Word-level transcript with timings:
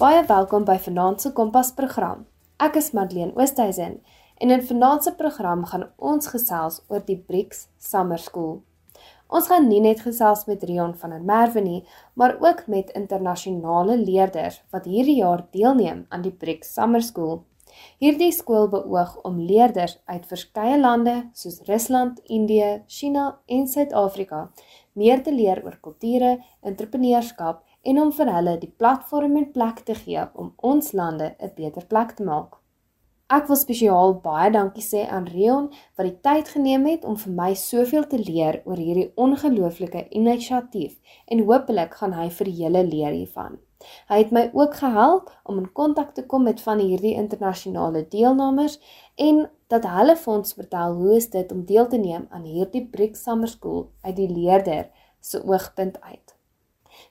Baie 0.00 0.22
welkom 0.24 0.62
by 0.64 0.78
Vanaand 0.80 1.20
se 1.20 1.28
Kompas 1.36 1.74
program. 1.76 2.22
Ek 2.64 2.78
is 2.80 2.86
Madeleine 2.96 3.34
Oosthuizen 3.36 3.98
en 4.40 4.54
in 4.54 4.62
Vanaand 4.64 5.04
se 5.04 5.12
program 5.18 5.66
gaan 5.68 5.84
ons 6.10 6.30
gesels 6.32 6.78
oor 6.88 7.02
die 7.04 7.18
BRICS 7.18 7.66
Summer 7.76 8.22
School. 8.22 8.62
Ons 9.28 9.50
gaan 9.52 9.68
nie 9.68 9.82
net 9.84 10.00
gesels 10.00 10.46
met 10.48 10.64
Rion 10.64 10.94
van 11.02 11.12
der 11.12 11.20
Merwe 11.20 11.60
nie, 11.60 11.82
maar 12.16 12.38
ook 12.40 12.64
met 12.72 12.94
internasionale 12.96 13.98
leerders 14.00 14.62
wat 14.72 14.88
hierdie 14.88 15.18
jaar 15.20 15.44
deelneem 15.52 16.06
aan 16.08 16.24
die 16.24 16.32
BRICS 16.32 16.72
Summer 16.80 17.04
School. 17.04 17.42
Hierdie 18.00 18.32
skool 18.32 18.70
beoog 18.72 19.18
om 19.28 19.36
leerders 19.44 19.98
uit 20.08 20.24
verskeie 20.32 20.80
lande 20.80 21.18
soos 21.36 21.60
Rusland, 21.68 22.24
Indië, 22.24 22.78
China 22.88 23.34
en 23.46 23.68
Suid-Afrika 23.68 24.46
meer 24.96 25.20
te 25.22 25.32
leer 25.34 25.60
oor 25.64 25.76
kulture, 25.84 26.38
entrepreneurskap 26.64 27.66
en 27.82 28.00
om 28.00 28.12
vir 28.12 28.32
hulle 28.34 28.56
die 28.60 28.72
platform 28.82 29.36
en 29.36 29.52
plek 29.52 29.84
te 29.88 29.94
gee 29.94 30.24
om 30.34 30.52
ons 30.56 30.92
lande 30.92 31.34
'n 31.38 31.52
beter 31.56 31.86
plek 31.86 32.16
te 32.16 32.24
maak. 32.24 32.60
Ek 33.30 33.46
wil 33.46 33.56
spesiaal 33.56 34.16
baie 34.24 34.50
dankie 34.50 34.82
sê 34.82 35.04
aan 35.08 35.26
Rion 35.30 35.68
wat 35.96 36.06
die 36.06 36.20
tyd 36.20 36.48
geneem 36.48 36.86
het 36.86 37.04
om 37.04 37.16
vir 37.16 37.32
my 37.32 37.54
soveel 37.54 38.06
te 38.10 38.18
leer 38.18 38.56
oor 38.64 38.76
hierdie 38.76 39.12
ongelooflike 39.14 40.08
inisiatief 40.10 40.96
en 41.26 41.44
hopelik 41.50 41.94
gaan 42.00 42.12
hy 42.12 42.28
vir 42.38 42.48
julle 42.62 42.82
leer 42.88 43.12
hiervan. 43.12 43.60
Hy 44.10 44.18
het 44.18 44.32
my 44.34 44.42
ook 44.52 44.74
gehelp 44.80 45.30
om 45.44 45.60
in 45.62 45.70
kontak 45.72 46.10
te 46.16 46.26
kom 46.26 46.42
met 46.48 46.60
van 46.64 46.82
hierdie 46.82 47.14
internasionale 47.22 48.02
deelnemers 48.16 48.80
en 49.28 49.46
dat 49.72 49.86
hulle 49.94 50.18
vir 50.24 50.34
ons 50.34 50.58
vertel 50.58 50.98
hoe 50.98 51.14
is 51.20 51.30
dit 51.30 51.54
om 51.54 51.62
deel 51.70 51.86
te 51.86 52.02
neem 52.02 52.26
aan 52.34 52.44
hierdie 52.44 52.82
BRICS 52.92 53.22
Summer 53.28 53.54
School 53.54 53.86
uit 54.02 54.16
die 54.18 54.28
leerder 54.28 54.90
se 55.20 55.38
oogpunt 55.46 56.00
uit. 56.02 56.29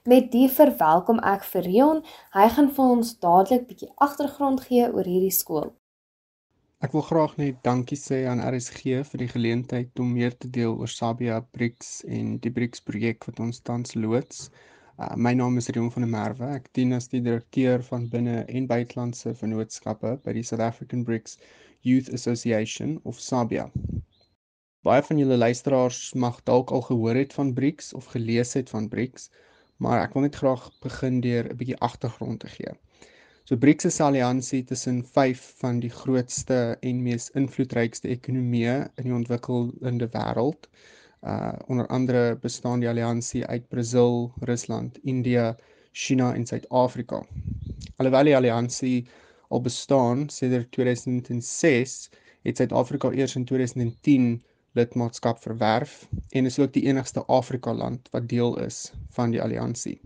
Met 0.04 0.30
die 0.32 0.48
verwelkom 0.48 1.20
ek 1.32 1.44
vir 1.52 1.66
Rion. 1.66 2.00
Hy 2.36 2.46
gaan 2.56 2.70
vir 2.76 2.94
ons 2.96 3.12
dadelik 3.22 3.68
bietjie 3.68 3.90
agtergrond 4.06 4.64
gee 4.68 4.88
oor 4.88 5.06
hierdie 5.06 5.34
skool. 5.34 5.70
Ek 6.80 6.94
wil 6.96 7.04
graag 7.04 7.34
net 7.36 7.58
dankie 7.66 7.98
sê 8.00 8.22
aan 8.30 8.40
RSG 8.40 9.02
vir 9.08 9.22
die 9.22 9.28
geleentheid 9.28 10.00
om 10.00 10.14
meer 10.16 10.32
te 10.32 10.48
deel 10.48 10.78
oor 10.80 10.88
Sabia 10.88 11.42
BRICS 11.56 11.90
en 12.18 12.38
die 12.44 12.52
BRICS 12.56 12.84
projek 12.86 13.26
wat 13.28 13.42
ons 13.44 13.60
tans 13.60 13.92
loods. 13.94 14.46
Uh, 14.96 15.12
my 15.16 15.34
naam 15.36 15.60
is 15.60 15.68
Rion 15.68 15.90
van 15.92 16.06
der 16.06 16.12
Merwe. 16.14 16.48
Ek 16.56 16.70
dien 16.78 16.96
as 16.96 17.10
die 17.12 17.20
direkteur 17.24 17.84
van 17.90 18.08
binne- 18.12 18.46
en 18.48 18.70
buitelandse 18.70 19.34
vennootskappe 19.42 20.14
by 20.24 20.36
die 20.38 20.46
South 20.52 20.64
African 20.64 21.04
BRICS 21.04 21.36
Youth 21.84 22.08
Association 22.16 22.96
of 23.04 23.20
SABIA. 23.20 23.68
Baie 24.84 25.02
van 25.04 25.20
julle 25.20 25.36
luisteraars 25.36 26.00
mag 26.24 26.40
dalk 26.48 26.70
al 26.72 26.82
gehoor 26.88 27.16
het 27.20 27.36
van 27.36 27.52
BRICS 27.52 27.92
of 28.00 28.08
gelees 28.16 28.52
het 28.56 28.72
van 28.72 28.88
BRICS, 28.88 29.28
maar 29.80 30.02
ek 30.04 30.14
wil 30.14 30.26
net 30.26 30.38
graag 30.42 30.68
begin 30.84 31.20
deur 31.24 31.48
'n 31.50 31.56
bietjie 31.60 31.80
agtergrond 31.88 32.40
te 32.40 32.48
gee. 32.56 32.72
So 33.48 33.56
BRICS 33.56 33.84
is 33.90 33.98
'n 34.00 34.08
alliansie 34.08 34.62
tussen 34.64 35.02
5 35.04 35.40
van 35.62 35.80
die 35.80 35.90
grootste 35.90 36.76
en 36.80 37.02
mees 37.02 37.30
invloedrykste 37.40 38.08
ekonomieë 38.16 38.76
in 39.00 39.08
die 39.08 39.16
ontwikkelende 39.20 40.08
wêreld 40.16 40.68
uh 41.22 41.52
onder 41.66 41.86
andere 41.86 42.36
bestaan 42.42 42.80
die 42.80 42.88
alliansie 42.88 43.46
uit 43.46 43.68
Brasil, 43.68 44.32
Rusland, 44.40 44.98
India, 45.02 45.56
China 45.92 46.34
en 46.34 46.46
Suid-Afrika. 46.46 47.22
Alhoewel 47.96 48.24
die 48.24 48.36
alliansie 48.36 49.06
al 49.48 49.60
bestaan 49.60 50.28
sedert 50.28 50.70
2006, 50.72 52.10
het 52.42 52.56
Suid-Afrika 52.56 53.10
eers 53.10 53.36
in 53.36 53.44
2010 53.44 54.42
lidmaatskap 54.78 55.40
verwerf 55.42 56.08
en 56.30 56.46
is 56.46 56.58
ook 56.58 56.72
die 56.72 56.86
enigste 56.86 57.24
Afrika 57.26 57.74
land 57.74 58.08
wat 58.10 58.28
deel 58.28 58.58
is 58.62 58.92
van 59.16 59.30
die 59.34 59.42
alliansie. 59.42 59.98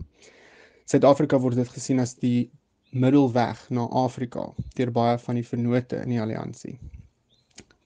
Suid-Afrika 0.85 1.39
word 1.39 1.59
dit 1.59 1.69
gesien 1.69 2.01
as 2.01 2.15
die 2.21 2.49
middelweg 2.89 3.61
na 3.69 3.85
Afrika 4.05 4.47
deur 4.77 4.91
baie 4.95 5.17
van 5.21 5.39
die 5.39 5.45
vennote 5.45 6.01
in 6.01 6.15
die 6.15 6.21
alliansie. 6.21 6.77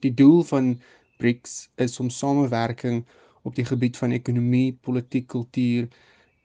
Die 0.00 0.14
doel 0.14 0.42
van 0.48 0.74
BRICS 1.20 1.68
is 1.84 2.00
om 2.00 2.10
samewerking 2.10 3.02
op 3.42 3.56
die 3.56 3.64
gebied 3.64 3.96
van 4.00 4.12
ekonomie, 4.16 4.72
politiek, 4.72 5.26
kultuur 5.28 5.88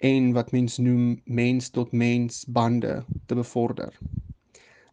en 0.04 0.32
wat 0.36 0.52
mens 0.52 0.78
noem 0.78 1.22
mens 1.26 1.70
tot 1.70 1.92
mens 1.92 2.44
bande 2.48 3.04
te 3.28 3.36
bevorder. 3.36 3.96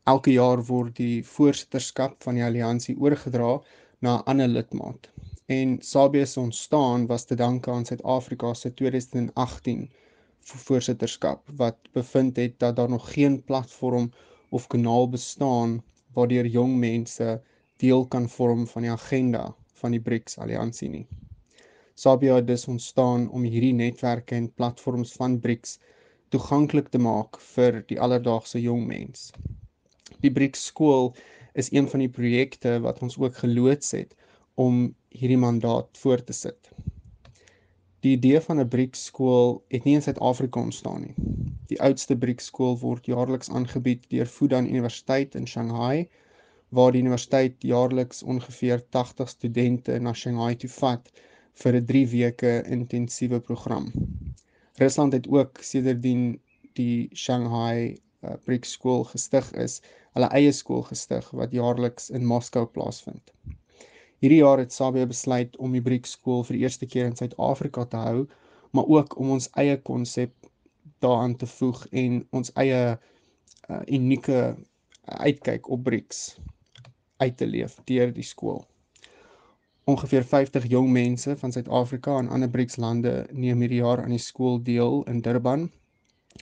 Elke 0.06 0.34
jaar 0.34 0.62
word 0.66 0.96
die 0.98 1.22
voorsitterskap 1.26 2.22
van 2.26 2.38
die 2.38 2.46
alliansie 2.46 2.96
oorgedra 2.98 3.58
na 4.02 4.18
'n 4.18 4.26
ander 4.26 4.48
lidmaat. 4.48 5.10
En 5.46 5.78
SABIA 5.80 6.24
se 6.24 6.40
ontstaan 6.40 7.06
was 7.06 7.24
te 7.24 7.34
danke 7.34 7.70
aan 7.70 7.84
Suid-Afrika 7.84 8.54
se 8.54 8.74
2018 8.74 9.90
voorsitterskap 10.40 11.48
wat 11.56 11.76
bevind 11.92 12.36
het 12.36 12.58
dat 12.58 12.76
daar 12.76 12.88
nog 12.88 13.12
geen 13.12 13.42
platform 13.44 14.12
of 14.48 14.66
kanaal 14.66 15.08
bestaan 15.08 15.82
waardeur 16.12 16.46
jong 16.46 16.76
mense 16.76 17.42
deel 17.76 18.06
kan 18.06 18.28
vorm 18.28 18.66
van 18.66 18.82
die 18.82 18.90
agenda 18.90 19.54
van 19.82 19.90
die 19.90 20.00
BRICS 20.00 20.38
alliansie 20.38 20.88
nie. 20.88 21.06
Sabia 21.94 22.34
het 22.34 22.46
dus 22.46 22.68
ontstaan 22.68 23.30
om 23.30 23.42
hierdie 23.42 23.74
netwerke 23.74 24.34
en 24.34 24.52
platforms 24.52 25.12
van 25.12 25.40
BRICS 25.40 25.78
toeganklik 26.28 26.88
te 26.88 26.98
maak 26.98 27.40
vir 27.54 27.82
die 27.86 28.00
alledaagse 28.00 28.60
jong 28.60 28.86
mens. 28.86 29.30
Die 30.20 30.32
BRICS 30.32 30.66
skool 30.70 31.14
is 31.52 31.72
een 31.72 31.88
van 31.88 32.00
die 32.04 32.08
projekte 32.08 32.78
wat 32.80 33.02
ons 33.02 33.18
ook 33.18 33.36
geloods 33.42 33.90
het 33.90 34.14
om 34.54 34.94
hierdie 35.08 35.40
mandaat 35.40 35.98
voort 36.02 36.26
te 36.26 36.32
sit. 36.36 36.70
Die 38.02 38.16
idee 38.16 38.40
van 38.40 38.60
'n 38.60 38.68
BRICS 38.68 39.04
skool 39.08 39.52
het 39.74 39.84
nie 39.84 39.94
in 39.94 40.02
Suid-Afrika 40.02 40.60
ontstaan 40.60 41.02
nie. 41.02 41.14
Die 41.70 41.80
oudste 41.88 42.16
BRICS 42.16 42.48
skool 42.50 42.78
word 42.80 43.06
jaarliks 43.06 43.50
aangebied 43.50 44.08
deur 44.10 44.26
Fudan 44.26 44.66
Universiteit 44.66 45.34
in 45.34 45.46
Shanghai, 45.46 46.08
waar 46.68 46.92
die 46.92 47.02
universiteit 47.04 47.54
jaarliks 47.62 48.22
ongeveer 48.22 48.82
80 48.90 49.28
studente 49.28 49.98
na 49.98 50.12
Shanghai 50.12 50.54
toe 50.56 50.70
vat 50.80 51.12
vir 51.62 51.78
'n 51.80 51.86
3 51.86 52.06
weke 52.16 52.52
intensiewe 52.78 53.40
program. 53.40 53.92
Rusland 54.82 55.12
het 55.12 55.28
ook 55.28 55.58
sedertdien 55.62 56.40
die 56.80 57.08
Shanghai 57.14 57.96
uh, 58.22 58.34
BRICS 58.44 58.72
skool 58.78 59.04
gestig 59.04 59.52
is, 59.52 59.80
hulle 60.16 60.28
eie 60.40 60.52
skool 60.52 60.82
gestig 60.90 61.30
wat 61.30 61.52
jaarliks 61.52 62.10
in 62.10 62.26
Moskou 62.26 62.66
plaasvind. 62.66 63.30
Hierdie 64.22 64.38
jaar 64.38 64.60
het 64.62 64.70
Sabia 64.70 65.02
besluit 65.10 65.56
om 65.58 65.72
die 65.74 65.82
BRICS 65.82 66.12
skool 66.14 66.44
vir 66.46 66.54
die 66.54 66.62
eerste 66.62 66.86
keer 66.86 67.08
in 67.08 67.16
Suid-Afrika 67.18 67.82
te 67.90 67.98
hou, 67.98 68.18
maar 68.70 68.86
ook 68.86 69.16
om 69.18 69.32
ons 69.34 69.48
eie 69.58 69.74
konsep 69.82 70.30
daaraan 71.02 71.32
te 71.40 71.48
voeg 71.50 71.80
en 71.90 72.20
ons 72.30 72.52
eie 72.62 72.76
uh, 72.94 73.80
unieke 73.90 74.52
uitkyk 75.26 75.66
op 75.74 75.82
BRICS 75.88 76.20
uit 77.24 77.34
te 77.40 77.48
leef 77.50 77.74
deur 77.90 78.12
die 78.14 78.26
skool. 78.28 78.62
Ongeveer 79.90 80.22
50 80.34 80.68
jong 80.70 80.92
mense 80.94 81.34
van 81.42 81.56
Suid-Afrika 81.56 82.14
en 82.20 82.30
ander 82.30 82.52
BRICS 82.54 82.78
lande 82.78 83.16
neem 83.32 83.66
hierdie 83.66 83.82
jaar 83.82 84.04
aan 84.04 84.14
die 84.14 84.22
skool 84.22 84.62
deel 84.62 85.02
in 85.10 85.18
Durban 85.26 85.66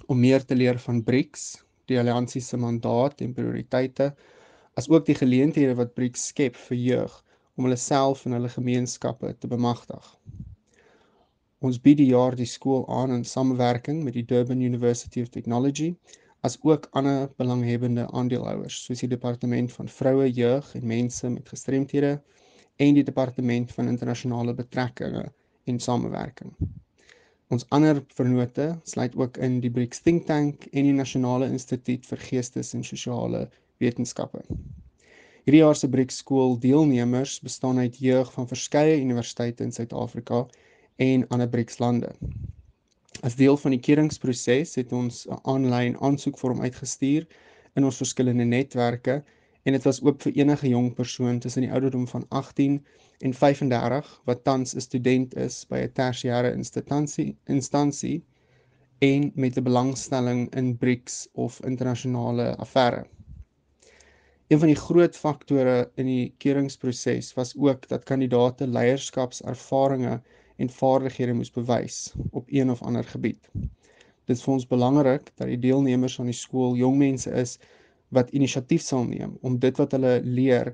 om 0.04 0.20
meer 0.20 0.44
te 0.44 0.52
leer 0.54 0.76
van 0.84 1.00
BRICS, 1.08 1.48
die 1.88 1.96
alliansie 1.96 2.44
se 2.44 2.60
mandaat 2.60 3.24
en 3.24 3.32
prioriteite, 3.32 4.12
asook 4.76 5.08
die 5.08 5.16
geleenthede 5.16 5.80
wat 5.80 5.96
BRICS 5.96 6.28
skep 6.34 6.60
vir 6.68 6.80
jeug 6.84 7.18
om 7.60 7.68
hulle 7.68 7.76
self 7.80 8.24
en 8.24 8.32
hulle 8.38 8.48
gemeenskappe 8.48 9.34
te 9.36 9.48
bemagtig. 9.52 10.06
Ons 11.60 11.76
bied 11.84 11.98
die 12.00 12.08
jaar 12.08 12.32
die 12.38 12.48
skool 12.48 12.86
aan 12.88 13.12
in 13.12 13.24
samewerking 13.28 13.98
met 14.06 14.16
die 14.16 14.24
Durban 14.24 14.62
University 14.64 15.20
of 15.20 15.28
Technology 15.34 15.90
as 16.48 16.56
ook 16.64 16.88
ander 16.96 17.26
belanghebbende 17.42 18.06
aandeelhouers 18.16 18.78
soos 18.86 19.02
die 19.04 19.10
departement 19.12 19.74
van 19.76 19.92
vroue, 19.92 20.30
jeug 20.32 20.70
en 20.78 20.86
mense 20.88 21.28
met 21.28 21.52
gestremthede 21.52 22.14
en 22.80 22.96
die 22.96 23.04
departement 23.04 23.76
van 23.76 23.92
internasionale 23.92 24.56
betrekkinge 24.56 25.26
en 25.68 25.80
samewerking. 25.84 26.56
Ons 27.52 27.68
ander 27.76 28.00
vennote 28.16 28.70
sluit 28.88 29.20
ook 29.20 29.36
in 29.44 29.60
die 29.60 29.74
BRICS 29.74 30.00
Think 30.06 30.24
Tank 30.32 30.64
en 30.70 30.88
die 30.88 30.96
Nasionale 30.96 31.52
Instituut 31.52 32.08
vir 32.08 32.24
Geestes 32.30 32.72
en 32.78 32.88
Sosiale 32.88 33.48
Wetenskappe. 33.84 34.46
Hierdie 35.40 35.62
jaar 35.62 35.76
se 35.78 35.88
BRICS 35.88 36.18
skool 36.20 36.58
deelnemers 36.60 37.38
bestaan 37.40 37.78
uit 37.80 37.94
jeug 37.98 38.28
van 38.32 38.48
verskeie 38.48 38.98
universiteite 39.00 39.64
in 39.64 39.70
Suid-Afrika 39.72 40.42
en 41.00 41.22
ander 41.32 41.48
BRICS 41.48 41.78
lande. 41.80 42.10
As 43.24 43.38
deel 43.38 43.56
van 43.62 43.72
die 43.72 43.80
keringproses 43.80 44.74
het 44.76 44.92
ons 44.92 45.22
'n 45.26 45.38
aanlyn 45.52 45.96
aansoekvorm 45.96 46.60
uitgestuur 46.60 47.24
in 47.74 47.88
ons 47.88 48.00
verskillende 48.02 48.44
netwerke 48.44 49.22
en 49.64 49.72
dit 49.72 49.88
was 49.88 50.02
oop 50.04 50.20
vir 50.26 50.36
enige 50.42 50.68
jong 50.68 50.92
persoon 50.94 51.38
tussen 51.40 51.64
die 51.64 51.72
ouderdom 51.72 52.04
van 52.08 52.26
18 52.28 52.76
en 53.20 53.34
35 53.34 54.10
wat 54.28 54.44
tans 54.44 54.74
'n 54.74 54.80
student 54.80 55.34
is 55.36 55.64
by 55.64 55.80
'n 55.86 55.92
tersiêre 56.02 56.52
instansie 56.52 57.36
instansie 57.46 58.24
en 58.98 59.32
met 59.34 59.56
'n 59.56 59.64
belangstelling 59.64 60.54
in 60.54 60.76
BRICS 60.76 61.28
of 61.32 61.60
internasionale 61.64 62.56
affære. 62.56 63.06
Een 64.50 64.58
van 64.58 64.66
die 64.66 64.78
groot 64.78 65.14
faktore 65.16 65.74
in 65.94 66.08
die 66.10 66.32
keringproses 66.42 67.28
was 67.36 67.52
ook 67.54 67.84
dat 67.88 68.02
kandidaate 68.08 68.66
leierskapservarings 68.66 70.24
en 70.56 70.72
vaardighede 70.78 71.36
moes 71.38 71.52
bewys 71.54 71.98
op 72.30 72.50
een 72.50 72.70
of 72.70 72.82
ander 72.82 73.06
gebied. 73.06 73.38
Dit 74.26 74.34
is 74.34 74.42
vir 74.42 74.54
ons 74.56 74.66
belangrik 74.72 75.30
dat 75.38 75.46
die 75.52 75.58
deelnemers 75.68 76.18
aan 76.18 76.32
die 76.32 76.34
skool 76.34 76.74
jong 76.80 76.98
mense 76.98 77.30
is 77.30 77.52
wat 78.18 78.34
inisiatief 78.34 78.82
sal 78.82 79.06
neem 79.12 79.36
om 79.46 79.60
dit 79.62 79.78
wat 79.78 79.94
hulle 79.94 80.16
leer 80.26 80.72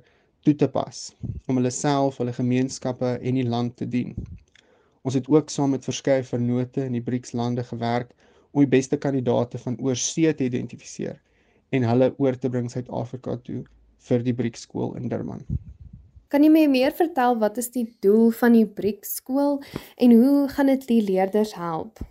toe 0.48 0.56
te 0.56 0.70
pas 0.78 1.02
om 1.44 1.60
hulle 1.60 1.74
self, 1.82 2.16
hulle 2.24 2.32
gemeenskappe 2.32 3.18
en 3.20 3.42
die 3.42 3.48
land 3.56 3.76
te 3.76 3.84
dien. 3.84 4.16
Ons 5.04 5.20
het 5.20 5.28
ook 5.28 5.52
saam 5.52 5.76
met 5.76 5.84
verskeie 5.84 6.24
vennote 6.24 6.88
in 6.88 6.96
die 6.96 7.04
BRICS 7.04 7.36
lande 7.36 7.68
gewerk 7.74 8.16
om 8.52 8.64
die 8.64 8.74
beste 8.78 8.96
kandidaate 8.96 9.60
van 9.68 9.76
oorsee 9.84 10.32
te 10.32 10.48
identifiseer 10.48 11.20
en 11.74 11.86
hulle 11.86 12.12
oor 12.22 12.36
te 12.38 12.50
bring 12.50 12.68
Suid-Afrika 12.70 13.36
toe 13.46 13.62
vir 14.08 14.22
die 14.26 14.34
BRICS 14.36 14.66
skool 14.66 14.94
in 14.98 15.08
Durban. 15.10 15.42
Kan 16.30 16.44
jy 16.44 16.50
my 16.50 16.64
meer 16.70 16.94
vertel 16.94 17.38
wat 17.42 17.58
is 17.62 17.70
die 17.74 17.86
doel 18.04 18.32
van 18.34 18.54
die 18.56 18.66
BRICS 18.66 19.16
skool 19.20 19.60
en 20.02 20.14
hoe 20.14 20.46
gaan 20.54 20.70
dit 20.72 20.86
die 20.90 21.02
leerders 21.02 21.54
help? 21.58 22.02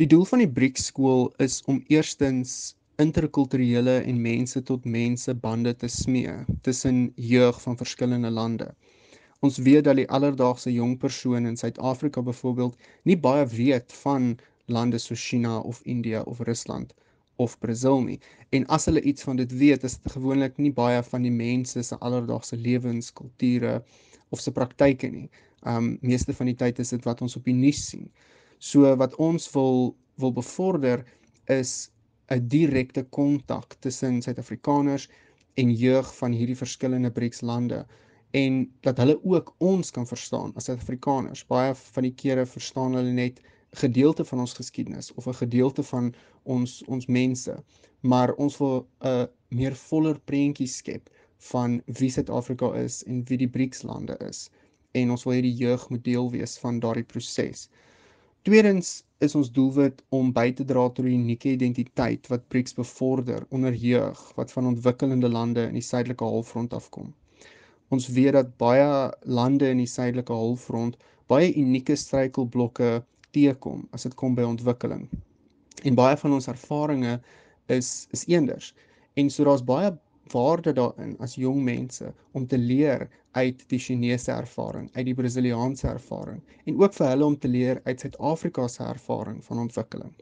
Die 0.00 0.08
doel 0.08 0.24
van 0.30 0.44
die 0.44 0.50
BRICS 0.58 0.90
skool 0.92 1.28
is 1.44 1.60
om 1.66 1.82
eerstens 1.88 2.76
interkulturele 3.02 4.00
en 4.10 4.20
mense 4.22 4.62
tot 4.66 4.84
mense 4.84 5.34
bande 5.34 5.74
te 5.80 5.88
smee 5.88 6.34
tussen 6.66 7.08
jeug 7.14 7.60
van 7.62 7.78
verskillende 7.78 8.30
lande. 8.30 8.68
Ons 9.46 9.58
weet 9.62 9.84
dat 9.86 9.98
die 10.00 10.08
alledaagse 10.10 10.72
jong 10.74 10.96
persoon 10.98 11.46
in 11.46 11.56
Suid-Afrika 11.56 12.22
byvoorbeeld 12.26 12.78
nie 13.06 13.16
baie 13.16 13.46
weet 13.52 13.94
van 14.02 14.32
lande 14.66 14.98
soos 14.98 15.22
China 15.22 15.58
of 15.60 15.80
India 15.84 16.22
of 16.26 16.40
Rusland 16.40 16.94
of 17.38 17.58
Brasil 17.62 18.00
nie. 18.04 18.18
En 18.56 18.66
as 18.74 18.88
hulle 18.90 19.02
iets 19.02 19.26
van 19.26 19.38
dit 19.38 19.52
weet, 19.60 19.84
is 19.84 19.98
dit 19.98 20.12
gewoonlik 20.12 20.58
nie 20.58 20.72
baie 20.74 21.02
van 21.10 21.26
die 21.26 21.34
mense 21.34 21.82
se 21.82 21.98
alledaagse 22.04 22.56
lewens, 22.56 23.12
kulture 23.12 23.78
of 24.34 24.42
se 24.42 24.52
praktyke 24.52 25.10
nie. 25.12 25.28
Um 25.66 25.96
meeste 26.02 26.34
van 26.34 26.50
die 26.50 26.56
tyd 26.58 26.78
is 26.82 26.94
dit 26.94 27.06
wat 27.06 27.22
ons 27.24 27.36
op 27.38 27.46
die 27.46 27.56
nuus 27.56 27.84
sien. 27.90 28.08
So 28.58 28.94
wat 29.00 29.14
ons 29.22 29.48
wil 29.54 29.94
wil 30.18 30.34
bevorder 30.34 31.04
is 31.46 31.90
'n 32.30 32.48
direkte 32.48 33.02
kontak 33.16 33.76
tussen 33.80 34.22
Suid-Afrikaners 34.22 35.08
en 35.54 35.70
jeug 35.72 36.08
van 36.16 36.32
hierdie 36.32 36.58
verskillende 36.58 37.10
BRICS 37.10 37.40
lande 37.40 37.86
en 38.30 38.58
dat 38.80 38.98
hulle 38.98 39.16
ook 39.24 39.54
ons 39.58 39.90
kan 39.90 40.06
verstaan 40.06 40.52
as 40.56 40.68
Suid-Afrikaners. 40.68 41.46
Baie 41.46 41.74
van 41.74 42.02
die 42.02 42.14
kere 42.14 42.44
verstaan 42.46 42.98
hulle 42.98 43.12
net 43.12 43.40
gedeelte 43.70 44.24
van 44.24 44.40
ons 44.40 44.52
geskiedenis 44.52 45.12
of 45.14 45.26
'n 45.26 45.34
gedeelte 45.34 45.82
van 45.82 46.14
ons 46.42 46.82
ons 46.84 47.06
mense, 47.06 47.62
maar 48.00 48.34
ons 48.34 48.58
wil 48.58 48.86
'n 49.00 49.28
meer 49.48 49.76
voller 49.76 50.18
prentjie 50.20 50.66
skep 50.66 51.10
van 51.36 51.82
wie 51.86 52.10
Suid-Afrika 52.10 52.72
is 52.74 53.02
en 53.04 53.24
wie 53.24 53.38
die 53.38 53.48
BRICS 53.48 53.82
lande 53.82 54.16
is 54.28 54.50
en 54.92 55.10
ons 55.10 55.24
wil 55.24 55.36
hê 55.36 55.42
die 55.44 55.54
jeug 55.54 55.88
moet 55.92 56.04
deel 56.04 56.30
wees 56.30 56.56
van 56.62 56.80
daardie 56.80 57.04
proses. 57.04 57.68
Tweedens 58.42 59.02
is 59.26 59.34
ons 59.34 59.50
doelwit 59.52 60.02
om 60.14 60.30
by 60.32 60.46
te 60.56 60.64
dra 60.64 60.86
tot 60.88 61.04
die 61.04 61.16
unieke 61.18 61.50
identiteit 61.50 62.28
wat 62.32 62.46
BRICS 62.52 62.78
bevorder 62.78 63.44
onder 63.50 63.74
jeug 63.74 64.20
wat 64.38 64.52
van 64.54 64.70
ontwikkelende 64.72 65.28
lande 65.28 65.66
in 65.68 65.76
die 65.76 65.84
suidelike 65.84 66.24
halfrond 66.24 66.74
afkom. 66.74 67.12
Ons 67.94 68.08
weet 68.14 68.32
dat 68.36 68.56
baie 68.60 68.88
lande 69.24 69.68
in 69.74 69.82
die 69.82 69.90
suidelike 69.90 70.32
halfrond 70.32 70.96
baie 71.28 71.52
unieke 71.60 71.96
struikelblokke 71.96 73.02
teekom 73.36 73.86
as 73.92 74.02
dit 74.02 74.14
kom 74.14 74.34
by 74.34 74.42
ontwikkeling. 74.42 75.08
En 75.84 75.94
baie 75.98 76.16
van 76.16 76.32
ons 76.32 76.48
ervarings 76.48 77.20
is 77.66 78.08
is 78.16 78.24
eenders. 78.28 78.74
En 79.14 79.30
so 79.30 79.44
daar's 79.44 79.64
baie 79.64 79.92
waarde 80.32 80.72
daarin 80.72 81.16
as 81.24 81.34
jong 81.34 81.62
mense 81.64 82.12
om 82.32 82.46
te 82.46 82.58
leer 82.58 83.08
uit 83.32 83.62
die 83.68 83.78
Chinese 83.78 84.32
ervaring, 84.32 84.88
uit 84.94 85.06
die 85.06 85.14
Brasiliaanse 85.14 85.88
ervaring 85.88 86.40
en 86.64 86.80
ook 86.82 86.94
vir 86.96 87.08
hulle 87.12 87.26
om 87.26 87.38
te 87.38 87.48
leer 87.48 87.80
uit 87.84 88.00
Suid-Afrika 88.00 88.68
se 88.68 88.84
ervaring 88.84 89.40
van 89.44 89.64
ontwikkeling. 89.64 90.12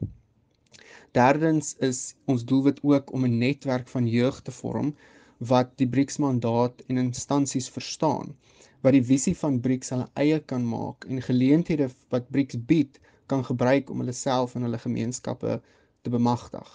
Derdens 1.17 1.75
is 1.79 2.15
ons 2.25 2.45
doelwit 2.45 2.79
ook 2.83 3.13
om 3.13 3.25
'n 3.25 3.37
netwerk 3.37 3.87
van 3.87 4.07
jeug 4.07 4.41
te 4.41 4.51
vorm 4.51 4.95
wat 5.37 5.77
die 5.77 5.87
BRICS 5.87 6.17
mandaat 6.17 6.81
en 6.87 6.97
instansies 6.97 7.69
verstaan, 7.69 8.35
wat 8.81 8.93
die 8.93 9.03
visie 9.03 9.35
van 9.37 9.59
BRICS 9.61 9.93
hulle 9.93 10.07
eie 10.23 10.39
kan 10.51 10.65
maak 10.65 11.05
en 11.09 11.21
geleenthede 11.21 11.89
wat 12.13 12.29
BRICS 12.33 12.59
bied 12.69 12.99
kan 13.31 13.43
gebruik 13.43 13.89
om 13.89 14.03
hulle 14.03 14.15
self 14.15 14.55
en 14.55 14.67
hulle 14.67 14.79
gemeenskappe 14.81 15.59
te 16.03 16.13
bemagtig. 16.13 16.67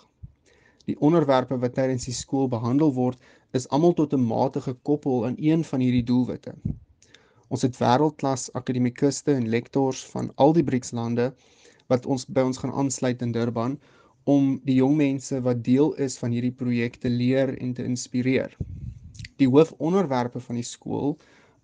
Die 0.91 0.99
onderwerpe 0.99 1.59
wat 1.63 1.77
tydens 1.79 2.09
die 2.09 2.17
skool 2.17 2.49
behandel 2.51 2.91
word, 2.97 3.19
is 3.53 3.69
almal 3.69 3.95
tot 3.95 4.15
'n 4.15 4.27
mate 4.27 4.61
gekoppel 4.61 5.27
aan 5.27 5.37
een 5.39 5.65
van 5.65 5.81
hierdie 5.81 6.07
doelwitte. 6.11 6.55
Ons 7.49 7.63
het 7.63 7.77
wêreldklas 7.79 8.51
akademikuste 8.59 9.33
en 9.33 9.49
lektors 9.49 10.05
van 10.15 10.33
al 10.37 10.53
die 10.53 10.65
BRICS 10.65 10.93
lande 10.93 11.33
wat 11.93 12.07
ons 12.07 12.25
by 12.27 12.41
ons 12.41 12.59
gaan 12.59 12.73
aansluit 12.73 13.23
in 13.23 13.33
Durban 13.33 13.79
om 14.25 14.61
die 14.65 14.79
jong 14.79 14.97
mense 14.97 15.41
wat 15.41 15.65
deel 15.65 15.95
is 15.95 16.19
van 16.19 16.31
hierdie 16.31 16.55
projek 16.63 16.97
te 16.97 17.11
leer 17.11 17.59
en 17.59 17.75
te 17.75 17.85
inspireer. 17.85 18.57
Die 19.37 19.49
hoofonderwerpe 19.49 20.41
van 20.41 20.61
die 20.61 20.67
skool 20.67 21.19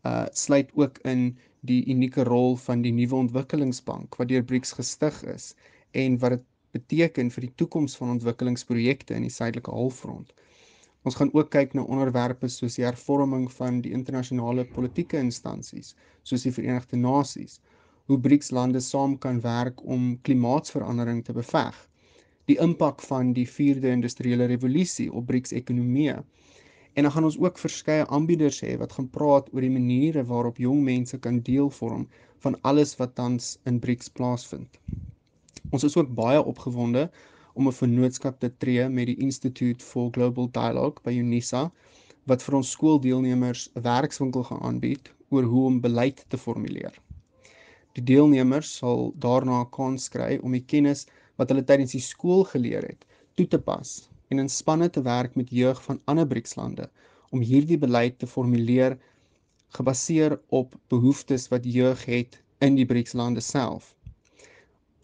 uh 0.07 0.27
sluit 0.33 0.71
ook 0.75 0.99
in 1.13 1.37
die 1.67 1.81
unieke 1.91 2.25
rol 2.25 2.57
van 2.57 2.83
die 2.83 2.93
nuwe 2.93 3.17
ontwikkelingsbank 3.25 4.19
wat 4.21 4.29
deur 4.29 4.45
BRICS 4.45 4.77
gestig 4.79 5.23
is 5.35 5.55
en 5.93 6.19
wat 6.23 6.37
dit 6.37 6.45
beteken 6.77 7.31
vir 7.35 7.47
die 7.47 7.55
toekoms 7.61 7.97
van 7.97 8.13
ontwikkelingsprojekte 8.15 9.17
in 9.17 9.25
die 9.27 9.33
suidelike 9.33 9.73
halfrond. 9.73 10.35
Ons 11.09 11.17
gaan 11.19 11.31
ook 11.33 11.51
kyk 11.55 11.75
na 11.75 11.85
onderwerpe 11.89 12.51
soos 12.53 12.77
die 12.77 12.85
hervorming 12.85 13.47
van 13.57 13.81
die 13.85 13.95
internasionale 13.97 14.67
politieke 14.77 15.19
instansies, 15.19 15.95
soos 16.23 16.45
die 16.45 16.53
Verenigde 16.53 16.99
Nasies, 17.01 17.61
hoe 18.09 18.19
BRICS 18.21 18.51
lande 18.57 18.81
saam 18.85 19.17
kan 19.25 19.41
werk 19.45 19.81
om 19.85 20.11
klimaatsverandering 20.29 21.23
te 21.25 21.37
beveg, 21.37 21.77
die 22.51 22.59
impak 22.65 23.03
van 23.05 23.33
die 23.37 23.47
4de 23.49 23.93
industriële 23.93 24.49
revolusie 24.53 25.09
op 25.13 25.27
BRICS 25.29 25.55
ekonomie. 25.61 26.17
En 26.99 27.05
dan 27.05 27.13
gaan 27.13 27.25
ons 27.25 27.39
ook 27.39 27.59
verskeie 27.63 28.07
aanbieders 28.07 28.57
hê 28.67 28.73
wat 28.79 28.93
gaan 28.97 29.07
praat 29.17 29.51
oor 29.55 29.63
die 29.63 29.71
maniere 29.71 30.25
waarop 30.27 30.57
jong 30.59 30.81
mense 30.83 31.19
kan 31.27 31.37
deel 31.47 31.69
vorm 31.71 32.09
van 32.43 32.57
alles 32.71 32.97
wat 32.99 33.15
tans 33.15 33.53
in 33.71 33.79
BRICS 33.85 34.11
plaasvind. 34.17 34.81
Ons 35.71 35.87
is 35.87 35.95
ook 35.97 36.11
baie 36.17 36.41
opgewonde 36.43 37.05
om 37.55 37.69
'n 37.71 37.79
vennootskap 37.83 38.41
te 38.41 38.51
tree 38.65 38.89
met 38.89 39.07
die 39.13 39.17
Institute 39.29 39.85
for 39.85 40.11
Global 40.11 40.51
Dialogue 40.51 41.05
by 41.05 41.15
UNISA 41.21 41.63
wat 42.27 42.43
vir 42.43 42.59
ons 42.63 42.75
skooldeelnemers 42.75 43.71
'n 43.77 43.83
werkswinkel 43.87 44.43
gaan 44.51 44.63
aanbied 44.73 45.15
oor 45.29 45.43
hoe 45.43 45.65
om 45.67 45.81
beleid 45.81 46.25
te 46.29 46.39
formuleer. 46.39 46.99
Die 47.93 48.05
deelnemers 48.05 48.77
sal 48.77 49.13
daarna 49.15 49.61
'n 49.61 49.71
kans 49.71 50.09
kry 50.09 50.41
om 50.43 50.53
die 50.53 50.67
kennis 50.67 51.07
wat 51.37 51.49
hulle 51.49 51.65
tydens 51.65 51.93
die 51.93 52.07
skool 52.13 52.45
geleer 52.45 52.83
het, 52.83 53.07
toe 53.35 53.47
te 53.47 53.59
pas 53.59 54.08
en 54.29 54.39
in 54.39 54.49
spanne 54.49 54.91
te 54.91 55.03
werk 55.03 55.35
met 55.35 55.51
jeug 55.51 55.83
van 55.83 56.01
ander 56.05 56.27
BRICS-lande 56.27 56.89
om 57.31 57.41
hierdie 57.45 57.79
beleid 57.79 58.19
te 58.19 58.27
formuleer 58.27 58.99
gebaseer 59.77 60.39
op 60.49 60.75
behoeftes 60.89 61.49
wat 61.53 61.65
jeug 61.65 62.05
het 62.05 62.39
in 62.65 62.77
die 62.79 62.87
BRICS-lande 62.87 63.41
self. 63.41 63.95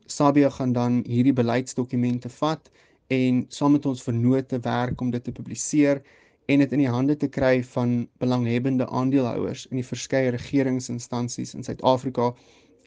Sabia 0.07 0.51
gaan 0.51 0.73
dan 0.73 1.03
hierdie 1.09 1.33
beleidsdokumente 1.33 2.29
vat 2.29 2.71
en 3.13 3.45
saam 3.49 3.77
met 3.77 3.87
ons 3.87 4.03
vennote 4.03 4.61
werk 4.65 5.01
om 5.01 5.11
dit 5.11 5.25
te 5.25 5.33
publiseer 5.33 6.01
en 6.47 6.61
dit 6.61 6.73
in 6.77 6.83
die 6.85 6.93
hande 6.93 7.17
te 7.17 7.29
kry 7.29 7.63
van 7.75 8.05
belanghebbende 8.21 8.87
aandeelhouers 8.89 9.67
in 9.71 9.81
die 9.81 9.87
verskeie 9.87 10.33
regeringsinstansies 10.35 11.55
in 11.57 11.65
Suid-Afrika 11.65 12.33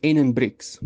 en 0.05 0.21
in 0.21 0.33
BRICS. 0.33 0.77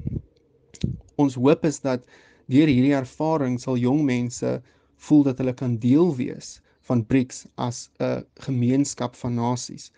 Ons 1.20 1.36
hoop 1.36 1.66
is 1.68 1.82
dat 1.84 2.08
deur 2.52 2.68
hierdie 2.68 2.96
ervaring 2.96 3.60
sal 3.60 3.80
jong 3.80 4.04
mense 4.08 4.60
voel 5.08 5.24
dat 5.24 5.38
hulle 5.42 5.54
kan 5.54 5.78
deel 5.82 6.16
wees 6.16 6.50
van 6.90 7.06
BRICS 7.06 7.46
as 7.56 7.90
'n 8.00 8.26
gemeenskap 8.48 9.16
van 9.16 9.34
nasies 9.36 9.92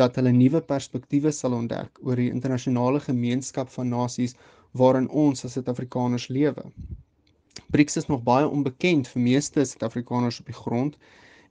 dat 0.00 0.16
hulle 0.18 0.32
nuwe 0.34 0.60
perspektiewe 0.60 1.30
sal 1.30 1.54
ontdek 1.54 1.98
oor 2.02 2.18
die 2.18 2.30
internasionale 2.30 3.00
gemeenskap 3.00 3.68
van 3.76 3.88
nasies 3.88 4.34
waarin 4.80 5.08
ons 5.08 5.44
as 5.44 5.54
Suid-Afrikaners 5.54 6.28
lewe. 6.28 6.64
BRICS 7.70 7.96
is 7.96 8.08
nog 8.10 8.22
baie 8.26 8.48
onbekend 8.48 9.08
vir 9.12 9.22
meeste 9.22 9.64
Suid-Afrikaners 9.64 10.40
op 10.42 10.50
die 10.50 10.58
grond 10.58 10.98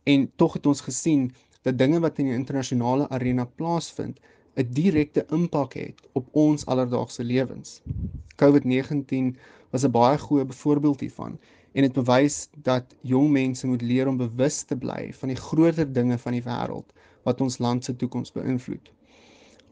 en 0.04 0.28
tog 0.36 0.54
het 0.60 0.66
ons 0.66 0.84
gesien 0.88 1.32
dat 1.64 1.78
dinge 1.80 2.00
wat 2.04 2.20
in 2.20 2.32
die 2.32 2.36
internasionale 2.36 3.08
arena 3.10 3.46
plaasvind 3.46 4.20
'n 4.56 4.68
direkte 4.80 5.26
impak 5.32 5.74
het 5.74 6.02
op 6.14 6.28
ons 6.32 6.66
alledaagse 6.66 7.24
lewens. 7.24 7.82
COVID-19 8.36 9.36
was 9.72 9.84
'n 9.84 9.92
baie 9.92 10.18
goeie 10.18 10.46
voorbeeld 10.50 11.00
hiervan 11.00 11.40
en 11.74 11.86
dit 11.88 11.94
bewys 11.94 12.36
dat 12.66 12.94
jong 13.02 13.32
mense 13.34 13.68
moet 13.68 13.82
leer 13.82 14.08
om 14.08 14.18
bewus 14.18 14.62
te 14.70 14.76
bly 14.78 15.08
van 15.20 15.32
die 15.34 15.40
groter 15.40 15.88
dinge 15.94 16.18
van 16.22 16.36
die 16.38 16.44
wêreld 16.46 16.94
wat 17.26 17.42
ons 17.42 17.58
land 17.64 17.86
se 17.86 17.96
toekoms 17.98 18.34
beïnvloed. 18.36 18.92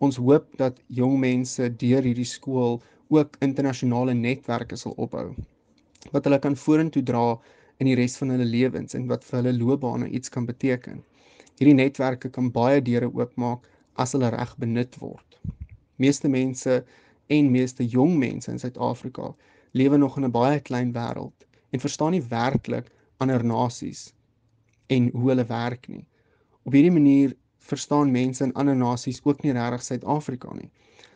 Ons 0.02 0.18
hoop 0.18 0.48
dat 0.58 0.80
jong 0.88 1.20
mense 1.22 1.68
deur 1.84 2.02
hierdie 2.02 2.26
skool 2.26 2.80
ook 3.14 3.38
internasionale 3.46 4.16
netwerke 4.18 4.80
sal 4.80 4.96
opbou 4.98 5.30
wat 6.12 6.26
hulle 6.26 6.40
kan 6.42 6.56
vorentoe 6.58 7.04
dra 7.06 7.26
in 7.78 7.90
die 7.90 7.98
res 8.00 8.16
van 8.18 8.34
hulle 8.34 8.48
lewens 8.50 8.98
en 8.98 9.06
wat 9.12 9.26
vir 9.28 9.38
hulle 9.38 9.54
loopbane 9.60 10.08
iets 10.10 10.34
kan 10.34 10.48
beteken. 10.48 11.04
Hierdie 11.60 11.78
netwerke 11.78 12.32
kan 12.34 12.50
baie 12.56 12.82
deure 12.82 13.12
oopmaak 13.14 13.68
as 14.02 14.16
hulle 14.18 14.32
reg 14.34 14.56
benut 14.58 14.98
word. 15.04 15.38
Meeste 16.02 16.30
mense 16.34 16.80
en 17.30 17.54
meeste 17.54 17.86
jong 17.86 18.18
mense 18.18 18.50
in 18.50 18.58
Suid-Afrika 18.58 19.30
lewe 19.78 20.02
nog 20.02 20.18
in 20.18 20.26
'n 20.26 20.34
baie 20.34 20.60
klein 20.60 20.94
wêreld 20.98 21.46
en 21.72 21.80
verstaan 21.80 22.16
nie 22.16 22.24
werklik 22.32 22.92
ander 23.24 23.44
nasies 23.46 24.12
en 24.92 25.10
hoe 25.14 25.30
hulle 25.30 25.46
werk 25.48 25.88
nie. 25.88 26.06
Op 26.68 26.76
hierdie 26.76 26.94
manier 26.94 27.36
verstaan 27.72 28.12
mense 28.12 28.44
in 28.44 28.54
ander 28.60 28.76
nasies 28.76 29.22
ook 29.24 29.44
nie 29.44 29.54
regtig 29.56 29.86
Suid-Afrika 29.86 30.54
nie. 30.58 30.70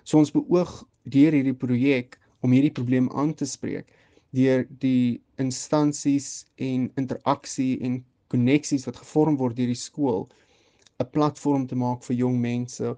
So 0.03 0.21
ons 0.21 0.31
beoog 0.31 0.83
deur 1.11 1.35
hierdie 1.35 1.57
projek 1.57 2.19
om 2.45 2.53
hierdie 2.53 2.73
probleem 2.73 3.09
aan 3.13 3.33
te 3.33 3.47
spreek 3.49 3.91
deur 4.35 4.65
die 4.83 5.21
instansies 5.41 6.45
en 6.61 6.89
interaksie 6.99 7.79
en 7.87 8.01
koneksies 8.33 8.85
wat 8.87 8.99
gevorm 8.99 9.37
word 9.39 9.57
deur 9.57 9.71
die 9.71 9.79
skool 9.79 10.25
'n 11.03 11.09
platform 11.15 11.67
te 11.67 11.75
maak 11.75 12.03
vir 12.07 12.17
jong 12.23 12.37
mense 12.41 12.95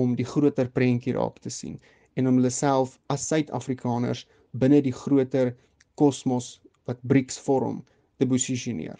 om 0.00 0.14
die 0.18 0.26
groter 0.32 0.68
prentjie 0.78 1.14
raak 1.16 1.38
te 1.44 1.50
sien 1.50 1.78
en 2.16 2.30
om 2.30 2.40
hulle 2.40 2.52
self 2.56 2.98
as 3.14 3.26
Suid-Afrikaners 3.30 4.26
binne 4.62 4.80
die 4.82 4.96
groter 5.02 5.54
kosmos 6.02 6.60
wat 6.84 7.02
BRICS 7.02 7.38
vorm 7.38 7.84
te 8.18 8.26
posisioneer. 8.26 8.98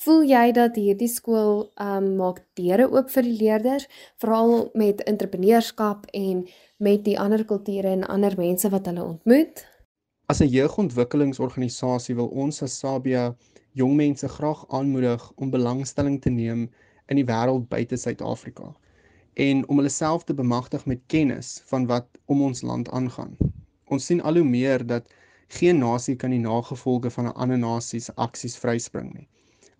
Voel 0.00 0.22
jy 0.24 0.46
dat 0.56 0.78
hierdie 0.80 1.10
skool 1.12 1.66
um 1.76 2.06
maak 2.16 2.38
deure 2.56 2.86
oop 2.88 3.10
vir 3.12 3.26
die 3.26 3.36
leerders, 3.36 3.84
veral 4.22 4.70
met 4.72 5.02
entrepreneurskap 5.10 6.06
en 6.16 6.46
met 6.80 7.04
die 7.04 7.18
ander 7.20 7.44
kulture 7.44 7.92
en 7.92 8.06
ander 8.08 8.32
mense 8.38 8.70
wat 8.72 8.88
hulle 8.88 9.04
ontmoet? 9.04 9.66
As 10.32 10.40
'n 10.40 10.48
jeugontwikkelingsorganisasie 10.48 12.16
wil 12.16 12.30
ons 12.32 12.62
as 12.62 12.78
Sabia 12.78 13.34
jong 13.72 13.96
mense 13.96 14.28
graag 14.28 14.64
aanmoedig 14.68 15.32
om 15.36 15.50
belangstelling 15.50 16.20
te 16.20 16.30
neem 16.30 16.70
in 17.08 17.16
die 17.16 17.26
wêreld 17.26 17.68
buite 17.68 17.96
Suid-Afrika 17.96 18.72
en 19.34 19.68
om 19.68 19.76
hulle 19.76 19.92
self 19.92 20.24
te 20.24 20.34
bemagtig 20.34 20.86
met 20.86 21.00
kennis 21.06 21.60
van 21.66 21.86
wat 21.86 22.06
om 22.26 22.42
ons 22.42 22.62
land 22.62 22.88
aangaan. 22.90 23.36
Ons 23.84 24.06
sien 24.06 24.20
al 24.22 24.34
hoe 24.40 24.44
meer 24.44 24.86
dat 24.86 25.12
geen 25.50 25.80
nasie 25.82 26.16
kan 26.16 26.30
die 26.30 26.42
nagevolge 26.42 27.10
van 27.10 27.26
'n 27.26 27.36
ander 27.44 27.58
nasie 27.58 28.00
se 28.00 28.12
aksies 28.16 28.56
vryspring 28.56 29.12
nie. 29.14 29.28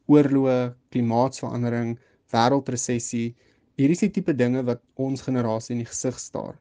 Oorloë, 0.07 0.75
klimaatsverandering, 0.91 1.99
wêreldresessie, 2.35 3.35
hier 3.77 3.91
is 3.91 4.03
die 4.03 4.11
tipe 4.11 4.35
dinge 4.35 4.63
wat 4.67 4.83
ons 4.95 5.23
generasie 5.23 5.73
in 5.77 5.85
die 5.85 5.91
gesig 5.93 6.19
staar. 6.19 6.57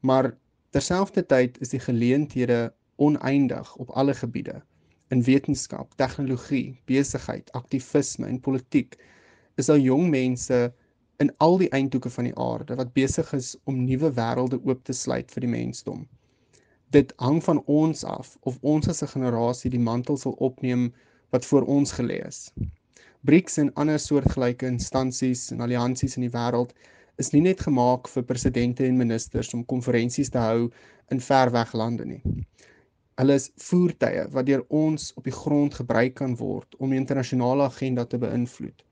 Maar 0.00 0.32
terselfdertyd 0.70 1.60
is 1.60 1.74
die 1.74 1.80
geleenthede 1.80 2.72
oneindig 2.96 3.76
op 3.76 3.90
alle 3.90 4.14
gebiede 4.14 4.62
in 5.14 5.22
wetenskap, 5.22 5.92
tegnologie, 5.96 6.80
besigheid, 6.84 7.52
aktivisme 7.52 8.26
en 8.26 8.40
politiek. 8.40 8.96
Is 9.56 9.66
daar 9.66 9.78
jong 9.78 10.08
mense 10.10 10.72
in 11.22 11.30
al 11.38 11.58
die 11.58 11.70
eindhoeke 11.70 12.10
van 12.10 12.24
die 12.28 12.36
aarde 12.36 12.76
wat 12.76 12.92
besig 12.96 13.32
is 13.36 13.54
om 13.64 13.84
nuwe 13.84 14.10
wêrelde 14.16 14.58
oop 14.64 14.82
te 14.84 14.96
sluit 14.96 15.30
vir 15.32 15.46
die 15.46 15.52
mensdom. 15.52 16.06
Dit 16.94 17.12
hang 17.16 17.44
van 17.44 17.62
ons 17.66 18.04
af 18.04 18.36
of 18.40 18.58
ons 18.60 18.88
as 18.88 19.02
'n 19.02 19.12
generasie 19.12 19.70
die 19.70 19.86
mantel 19.86 20.16
sal 20.16 20.36
opneem 20.48 20.92
wat 21.30 21.46
voor 21.46 21.62
ons 21.62 21.92
gelê 21.92 22.18
is. 22.26 22.52
BRICS 23.26 23.56
en 23.58 23.72
ander 23.74 23.98
soortgelyke 23.98 24.66
instansies 24.66 25.50
en 25.50 25.60
alliansies 25.60 26.14
in 26.16 26.22
die 26.26 26.36
wêreld 26.36 26.70
is 27.16 27.32
nie 27.32 27.40
net 27.40 27.64
gemaak 27.66 28.08
vir 28.08 28.22
presidente 28.22 28.86
en 28.86 28.96
ministers 28.96 29.54
om 29.54 29.64
konferensies 29.64 30.30
te 30.30 30.38
hou 30.38 30.70
in 31.10 31.20
verweg 31.20 31.72
lande 31.72 32.06
nie. 32.06 32.22
Hulle 33.18 33.34
is 33.40 33.50
voertuie 33.68 34.28
wat 34.30 34.46
deur 34.46 34.64
ons 34.68 35.12
op 35.16 35.24
die 35.24 35.36
grond 35.42 35.74
gebruik 35.74 36.14
kan 36.22 36.36
word 36.36 36.78
om 36.78 36.94
die 36.94 37.02
internasionale 37.02 37.66
agenda 37.66 38.04
te 38.04 38.18
beïnvloed. 38.18 38.84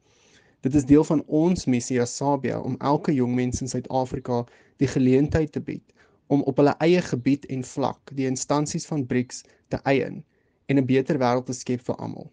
Dit 0.66 0.74
is 0.74 0.90
deel 0.90 1.04
van 1.04 1.22
ons 1.26 1.66
missie 1.66 2.02
as 2.02 2.16
Sabia 2.16 2.58
om 2.60 2.76
elke 2.80 3.14
jong 3.14 3.34
mens 3.38 3.62
in 3.62 3.68
Suid-Afrika 3.68 4.42
die 4.82 4.90
geleentheid 4.90 5.52
te 5.52 5.60
bied 5.60 5.93
om 6.26 6.42
op 6.42 6.56
hulle 6.56 6.74
eie 6.78 7.00
gebied 7.02 7.46
en 7.46 7.64
vlak 7.64 8.12
die 8.14 8.26
instansies 8.26 8.86
van 8.86 9.06
BRICS 9.06 9.44
te 9.68 9.80
eien 9.84 10.24
en 10.66 10.78
'n 10.78 10.86
beter 10.86 11.18
wêreld 11.18 11.46
te 11.46 11.52
skep 11.52 11.80
vir 11.80 11.96
almal. 11.96 12.30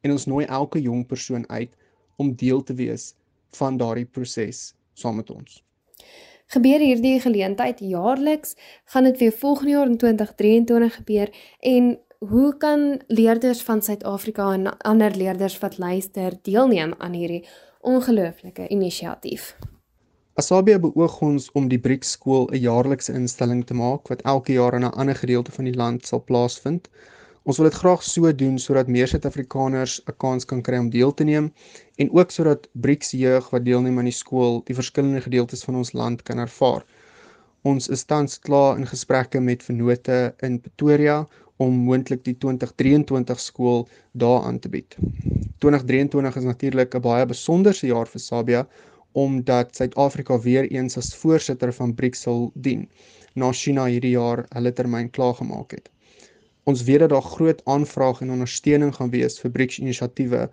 En 0.00 0.10
ons 0.10 0.26
nooi 0.26 0.46
elke 0.46 0.80
jong 0.80 1.06
persoon 1.06 1.48
uit 1.48 1.70
om 2.16 2.34
deel 2.34 2.62
te 2.62 2.74
wees 2.74 3.14
van 3.50 3.76
daardie 3.76 4.04
proses 4.04 4.74
saam 4.92 5.16
met 5.16 5.30
ons. 5.30 5.62
Gebeur 6.46 6.78
hierdie 6.78 7.20
geleentheid 7.20 7.80
jaarliks? 7.80 8.56
Gaan 8.84 9.04
dit 9.04 9.18
weer 9.18 9.32
volgende 9.32 9.70
jaar 9.70 9.86
in 9.86 9.96
2023 9.96 10.94
gebeur 10.94 11.28
en 11.60 11.98
hoe 12.18 12.56
kan 12.56 13.00
leerders 13.06 13.62
van 13.62 13.82
Suid-Afrika 13.82 14.52
en 14.52 14.78
ander 14.78 15.16
leerders 15.16 15.58
wat 15.58 15.78
luister 15.78 16.38
deelneem 16.42 16.94
aan 16.98 17.12
hierdie 17.12 17.46
ongelooflike 17.80 18.68
inisiatief? 18.68 19.56
Asabia 20.40 20.78
beoog 20.80 21.18
ons 21.26 21.46
om 21.60 21.66
die 21.68 21.78
BRICS 21.86 22.10
skool 22.16 22.46
'n 22.50 22.60
jaarlikse 22.64 23.12
instelling 23.12 23.58
te 23.68 23.74
maak 23.76 24.08
wat 24.08 24.22
elke 24.32 24.54
jaar 24.54 24.74
in 24.78 24.84
'n 24.88 24.96
ander 25.02 25.14
gedeelte 25.14 25.52
van 25.52 25.66
die 25.68 25.74
land 25.80 26.06
sal 26.06 26.22
plaasvind. 26.30 26.88
Ons 27.44 27.58
wil 27.58 27.68
dit 27.68 27.76
graag 27.80 28.02
so 28.02 28.32
doen 28.32 28.58
sodat 28.58 28.88
meer 28.88 29.08
Suid-Afrikaners 29.08 30.00
'n 30.06 30.14
kans 30.24 30.46
kan 30.46 30.62
kry 30.62 30.78
om 30.78 30.88
deel 30.90 31.12
te 31.14 31.24
neem 31.24 31.52
en 31.98 32.12
ook 32.18 32.30
sodat 32.30 32.68
BRICS 32.72 33.10
jeug 33.10 33.50
wat 33.50 33.64
deelneem 33.64 33.98
aan 33.98 34.08
die 34.08 34.20
skool 34.22 34.62
die 34.64 34.74
verskillende 34.74 35.20
gedeeltes 35.20 35.64
van 35.64 35.76
ons 35.76 35.92
land 35.92 36.22
kan 36.22 36.38
ervaar. 36.38 36.82
Ons 37.62 37.88
is 37.88 38.04
tans 38.04 38.38
klaar 38.38 38.78
in 38.78 38.86
gesprekke 38.86 39.40
met 39.40 39.62
vennote 39.62 40.34
in 40.40 40.60
Pretoria 40.60 41.28
om 41.58 41.74
moontlik 41.74 42.24
die 42.24 42.38
2023 42.38 43.40
skool 43.40 43.88
daar 44.12 44.42
aan 44.48 44.58
te 44.58 44.68
bied. 44.68 44.96
2023 45.58 46.36
is 46.36 46.44
natuurlik 46.44 46.94
'n 46.94 47.00
baie 47.00 47.26
besonderse 47.26 47.86
jaar 47.86 48.06
vir 48.06 48.20
Sabia 48.20 48.66
omdat 49.12 49.76
Suid-Afrika 49.76 50.38
weer 50.40 50.68
eens 50.70 50.96
as 50.96 51.14
voorsitter 51.14 51.72
van 51.72 51.94
BRICS 51.94 52.20
sal 52.26 52.50
dien 52.54 52.88
na 53.34 53.52
China 53.52 53.86
hierdie 53.88 54.14
jaar 54.16 54.44
hulle 54.48 54.72
termyn 54.72 55.10
klaargemaak 55.10 55.72
het. 55.76 55.90
Ons 56.64 56.84
weet 56.88 57.02
dat 57.04 57.10
daar 57.10 57.22
groot 57.22 57.62
aanvraag 57.64 58.20
en 58.20 58.30
ondersteuning 58.30 58.94
gaan 58.94 59.10
wees 59.10 59.40
vir 59.42 59.50
BRICS 59.50 59.78
inisiatiewe 59.82 60.46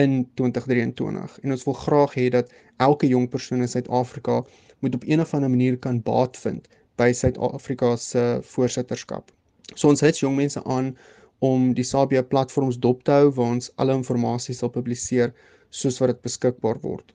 in 0.00 0.18
2023 0.40 1.38
en 1.42 1.56
ons 1.56 1.64
wil 1.68 1.78
graag 1.84 2.14
hê 2.18 2.28
dat 2.34 2.52
elke 2.76 3.08
jong 3.08 3.28
persoon 3.28 3.60
in 3.60 3.68
Suid-Afrika 3.68 4.42
moet 4.80 4.94
op 4.94 5.04
een 5.06 5.20
of 5.20 5.34
ander 5.34 5.50
manier 5.50 5.78
kan 5.78 6.02
baat 6.02 6.36
vind 6.36 6.68
by 6.96 7.12
Suid-Afrika 7.12 7.96
se 7.96 8.40
voorsitterskap. 8.54 9.30
So 9.74 9.88
ons 9.88 10.00
het 10.04 10.18
jong 10.18 10.36
mense 10.36 10.64
aan 10.64 10.92
om 11.38 11.72
die 11.74 11.86
Sabia 11.86 12.22
platforms 12.22 12.78
dop 12.78 13.02
te 13.04 13.14
hou 13.14 13.30
waar 13.36 13.56
ons 13.56 13.70
alle 13.82 13.96
inligting 13.98 14.56
sal 14.56 14.70
publiseer 14.70 15.32
soos 15.70 15.98
wat 16.00 16.12
dit 16.12 16.22
beskikbaar 16.26 16.80
word. 16.82 17.12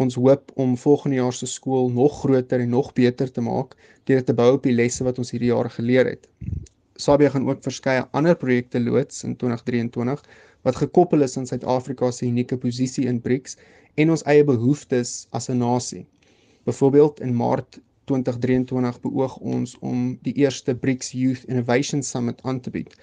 Ons 0.00 0.14
hoop 0.14 0.52
om 0.54 0.76
volgende 0.76 1.16
jaar 1.16 1.32
se 1.36 1.46
skool 1.46 1.90
nog 1.90 2.20
groter 2.20 2.60
en 2.60 2.68
nog 2.68 2.92
beter 2.92 3.32
te 3.32 3.40
maak 3.44 3.74
deur 4.08 4.22
te 4.24 4.34
bou 4.34 4.52
op 4.54 4.62
die 4.64 4.72
lesse 4.72 5.04
wat 5.04 5.18
ons 5.20 5.30
hierdie 5.34 5.50
jaar 5.50 5.68
geleer 5.70 6.08
het. 6.08 6.28
Sabia 6.96 7.28
gaan 7.34 7.48
ook 7.48 7.62
verskeie 7.62 8.06
ander 8.16 8.36
projekte 8.36 8.80
loods 8.80 9.24
in 9.28 9.36
2023 9.36 10.22
wat 10.62 10.76
gekoppel 10.76 11.26
is 11.26 11.36
aan 11.36 11.46
Suid-Afrika 11.46 12.10
se 12.10 12.26
unieke 12.26 12.56
posisie 12.56 13.04
in 13.10 13.20
BRICS 13.20 13.58
en 13.94 14.14
ons 14.14 14.24
eie 14.32 14.44
behoeftes 14.44 15.26
as 15.30 15.50
'n 15.50 15.58
nasie. 15.58 16.06
Byvoorbeeld 16.64 17.20
in 17.20 17.36
Maart 17.36 17.80
2023 18.04 19.00
beoog 19.00 19.36
ons 19.36 19.76
om 19.80 20.18
die 20.22 20.34
eerste 20.34 20.74
BRICS 20.74 21.12
Youth 21.12 21.44
Innovation 21.44 22.02
Summit 22.02 22.40
aan 22.42 22.60
te 22.60 22.70
bied 22.70 22.96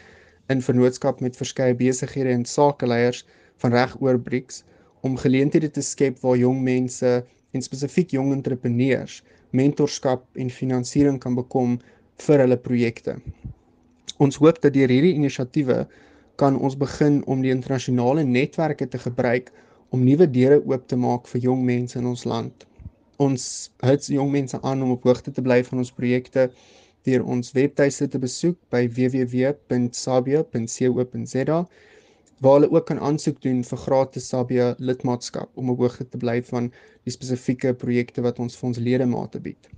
in 0.47 0.61
vennootskap 0.61 1.19
met 1.21 1.37
verskeie 1.37 1.75
besighede 1.75 2.29
en 2.29 2.45
sakeleiers 2.45 3.25
van 3.57 3.71
reg 3.71 3.95
oor 4.01 4.19
BRICS 4.19 4.63
om 5.01 5.17
geleenthede 5.17 5.71
te 5.71 5.83
skep 5.85 6.19
waar 6.23 6.37
jong 6.37 6.61
mense 6.63 7.13
en 7.51 7.65
spesifiek 7.65 8.13
jong 8.17 8.33
entrepreneurs 8.35 9.21
mentorskap 9.51 10.25
en 10.37 10.51
finansiering 10.53 11.17
kan 11.19 11.35
bekom 11.35 11.79
vir 12.25 12.43
hulle 12.43 12.57
projekte. 12.57 13.15
Ons 14.19 14.37
hoop 14.43 14.61
dat 14.61 14.75
deur 14.75 14.91
hierdie 14.91 15.15
inisiatiewe 15.17 15.85
kan 16.37 16.59
ons 16.59 16.77
begin 16.77 17.23
om 17.25 17.41
die 17.41 17.55
internasionale 17.55 18.23
netwerke 18.23 18.87
te 18.87 19.01
gebruik 19.01 19.49
om 19.89 20.05
nuwe 20.05 20.27
deure 20.29 20.61
oop 20.61 20.85
te 20.87 20.99
maak 20.99 21.27
vir 21.31 21.47
jong 21.49 21.63
mense 21.65 21.97
in 21.99 22.05
ons 22.05 22.27
land 22.29 22.69
ons 23.19 23.43
hou 23.83 23.97
jong 24.15 24.31
mense 24.31 24.55
aan 24.63 24.83
om 24.83 24.91
op 24.95 25.03
hoogte 25.07 25.31
te 25.35 25.43
bly 25.43 25.59
van 25.67 25.77
ons 25.83 25.91
projekte 25.95 26.43
deur 27.07 27.21
ons 27.33 27.53
webtuiste 27.55 28.07
te 28.13 28.19
besoek 28.21 28.57
by 28.73 28.81
www.sabia.co.za 28.95 31.59
waar 32.39 32.59
hulle 32.59 32.71
ook 32.71 32.85
kan 32.85 32.99
aansoek 32.99 33.41
doen 33.41 33.63
vir 33.63 33.77
gratis 33.77 34.27
Sabia 34.31 34.73
lidmaatskap 34.77 35.49
om 35.55 35.69
op 35.69 35.83
hoogte 35.83 36.07
te 36.07 36.17
bly 36.17 36.39
van 36.51 36.71
die 37.03 37.13
spesifieke 37.13 37.73
projekte 37.73 38.23
wat 38.23 38.39
ons 38.39 38.57
vir 38.57 38.67
ons 38.71 38.79
ledemate 38.79 39.39
bied. 39.43 39.69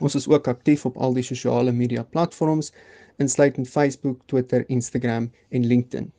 Ons 0.00 0.14
is 0.18 0.26
ook 0.28 0.48
aktief 0.50 0.84
op 0.86 0.96
al 0.96 1.14
die 1.14 1.22
sosiale 1.22 1.72
media 1.72 2.02
platforms 2.02 2.72
insluitend 3.22 3.68
Facebook, 3.68 4.20
Twitter, 4.26 4.64
Instagram 4.66 5.30
en 5.48 5.66
LinkedIn. 5.66 6.10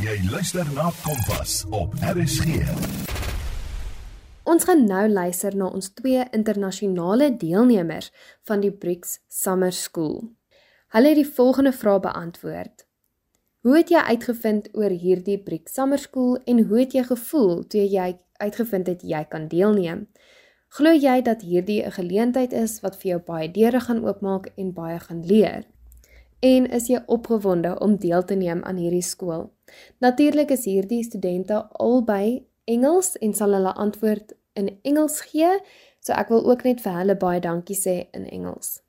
Jy 0.00 0.16
luister 0.30 0.68
na 0.74 0.90
Kompas 1.02 1.64
op 1.70 1.96
RSG. 2.00 2.60
Ons 4.48 4.64
gaan 4.64 4.84
nou 4.88 5.06
luister 5.08 5.56
na 5.56 5.68
ons 5.68 5.92
twee 5.94 6.24
internasionale 6.36 7.30
deelnemers 7.36 8.10
van 8.48 8.60
die 8.64 8.72
BRICS 8.72 9.18
Summer 9.28 9.72
School. 9.72 10.22
Hulle 10.90 11.12
het 11.12 11.20
die 11.20 11.28
volgende 11.36 11.72
vrae 11.72 12.00
beantwoord. 12.00 12.89
Hoe 13.60 13.74
het 13.76 13.90
jy 13.92 14.00
uitgevind 14.00 14.70
oor 14.72 14.88
hierdie 14.88 15.36
BRICS 15.44 15.74
Summer 15.76 16.00
School 16.00 16.38
en 16.48 16.62
hoe 16.64 16.78
het 16.80 16.94
jy 16.96 17.02
gevoel 17.04 17.58
toe 17.68 17.82
jy 17.84 18.06
uitgevind 18.40 18.88
het 18.88 19.04
jy 19.04 19.20
kan 19.28 19.50
deelneem? 19.52 20.06
Glo 20.78 20.94
jy 20.96 21.18
dat 21.26 21.44
hierdie 21.44 21.82
'n 21.84 21.92
geleentheid 21.92 22.56
is 22.56 22.80
wat 22.80 22.96
vir 22.96 23.10
jou 23.10 23.20
baie 23.26 23.50
deure 23.52 23.80
gaan 23.80 24.00
oopmaak 24.06 24.48
en 24.56 24.72
baie 24.72 24.98
gaan 24.98 25.20
leer? 25.26 25.66
En 26.40 26.70
is 26.70 26.88
jy 26.88 27.02
opgewonde 27.06 27.78
om 27.80 27.96
deel 27.96 28.24
te 28.24 28.34
neem 28.34 28.62
aan 28.62 28.76
hierdie 28.76 29.02
skool? 29.02 29.52
Natuurlik 29.98 30.50
is 30.50 30.64
hierdie 30.64 31.04
studente 31.04 31.68
albei 31.72 32.46
Engels 32.64 33.18
en 33.18 33.34
sal 33.34 33.52
hulle 33.52 33.74
antwoord 33.74 34.32
in 34.54 34.78
Engels 34.82 35.20
gee, 35.20 35.60
so 36.00 36.12
ek 36.12 36.28
wil 36.28 36.50
ook 36.50 36.64
net 36.64 36.80
vir 36.80 36.92
hulle 36.92 37.16
baie 37.16 37.40
dankie 37.40 37.76
sê 37.76 38.08
in 38.12 38.24
Engels. 38.24 38.80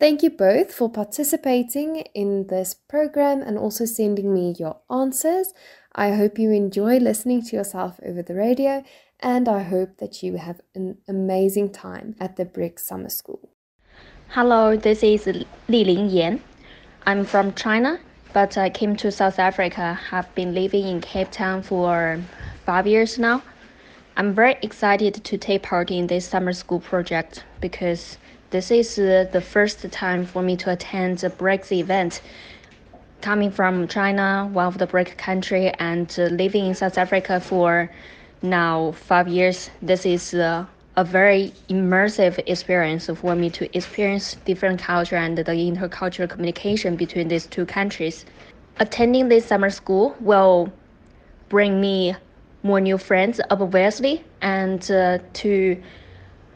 Thank 0.00 0.22
you 0.22 0.30
both 0.30 0.72
for 0.72 0.88
participating 0.88 1.96
in 2.14 2.46
this 2.46 2.72
program 2.72 3.42
and 3.42 3.58
also 3.58 3.84
sending 3.84 4.32
me 4.32 4.54
your 4.58 4.78
answers. 4.90 5.52
I 5.94 6.12
hope 6.12 6.38
you 6.38 6.52
enjoy 6.52 6.96
listening 6.96 7.42
to 7.42 7.56
yourself 7.56 8.00
over 8.02 8.22
the 8.22 8.34
radio 8.34 8.82
and 9.20 9.46
I 9.46 9.62
hope 9.62 9.98
that 9.98 10.22
you 10.22 10.38
have 10.38 10.62
an 10.74 10.96
amazing 11.06 11.72
time 11.72 12.16
at 12.18 12.36
the 12.36 12.46
Brick 12.46 12.78
Summer 12.78 13.10
School. 13.10 13.50
Hello, 14.28 14.74
this 14.74 15.02
is 15.02 15.26
Li 15.68 15.84
Ling 15.84 16.08
Yan. 16.08 16.42
I'm 17.04 17.26
from 17.26 17.52
China, 17.52 18.00
but 18.32 18.56
I 18.56 18.70
came 18.70 18.96
to 18.96 19.12
South 19.12 19.38
Africa. 19.38 19.92
Have 20.08 20.34
been 20.34 20.54
living 20.54 20.88
in 20.88 21.02
Cape 21.02 21.30
Town 21.30 21.62
for 21.62 22.18
five 22.64 22.86
years 22.86 23.18
now. 23.18 23.42
I'm 24.16 24.32
very 24.34 24.56
excited 24.62 25.22
to 25.22 25.36
take 25.36 25.62
part 25.62 25.90
in 25.90 26.06
this 26.06 26.26
summer 26.26 26.54
school 26.54 26.80
project 26.80 27.44
because 27.60 28.16
this 28.50 28.70
is 28.70 28.98
uh, 28.98 29.26
the 29.32 29.40
first 29.40 29.90
time 29.92 30.26
for 30.26 30.42
me 30.42 30.56
to 30.56 30.72
attend 30.72 31.22
a 31.22 31.30
BRICS 31.30 31.72
event. 31.72 32.20
Coming 33.20 33.50
from 33.50 33.86
China, 33.86 34.48
one 34.52 34.66
of 34.66 34.78
the 34.78 34.86
BRIC 34.86 35.16
country, 35.18 35.68
and 35.78 36.12
uh, 36.18 36.24
living 36.24 36.66
in 36.66 36.74
South 36.74 36.98
Africa 36.98 37.38
for 37.38 37.90
now 38.42 38.92
five 38.92 39.28
years, 39.28 39.70
this 39.82 40.04
is 40.04 40.34
uh, 40.34 40.64
a 40.96 41.04
very 41.04 41.52
immersive 41.68 42.40
experience 42.46 43.06
for 43.06 43.34
me 43.36 43.50
to 43.50 43.76
experience 43.76 44.36
different 44.44 44.80
culture 44.80 45.16
and 45.16 45.38
the 45.38 45.44
intercultural 45.44 46.28
communication 46.28 46.96
between 46.96 47.28
these 47.28 47.46
two 47.46 47.64
countries. 47.64 48.24
Attending 48.78 49.28
this 49.28 49.46
summer 49.46 49.70
school 49.70 50.16
will 50.20 50.72
bring 51.48 51.80
me 51.80 52.16
more 52.62 52.80
new 52.80 52.98
friends, 52.98 53.40
obviously, 53.50 54.24
and 54.40 54.90
uh, 54.90 55.18
to 55.34 55.80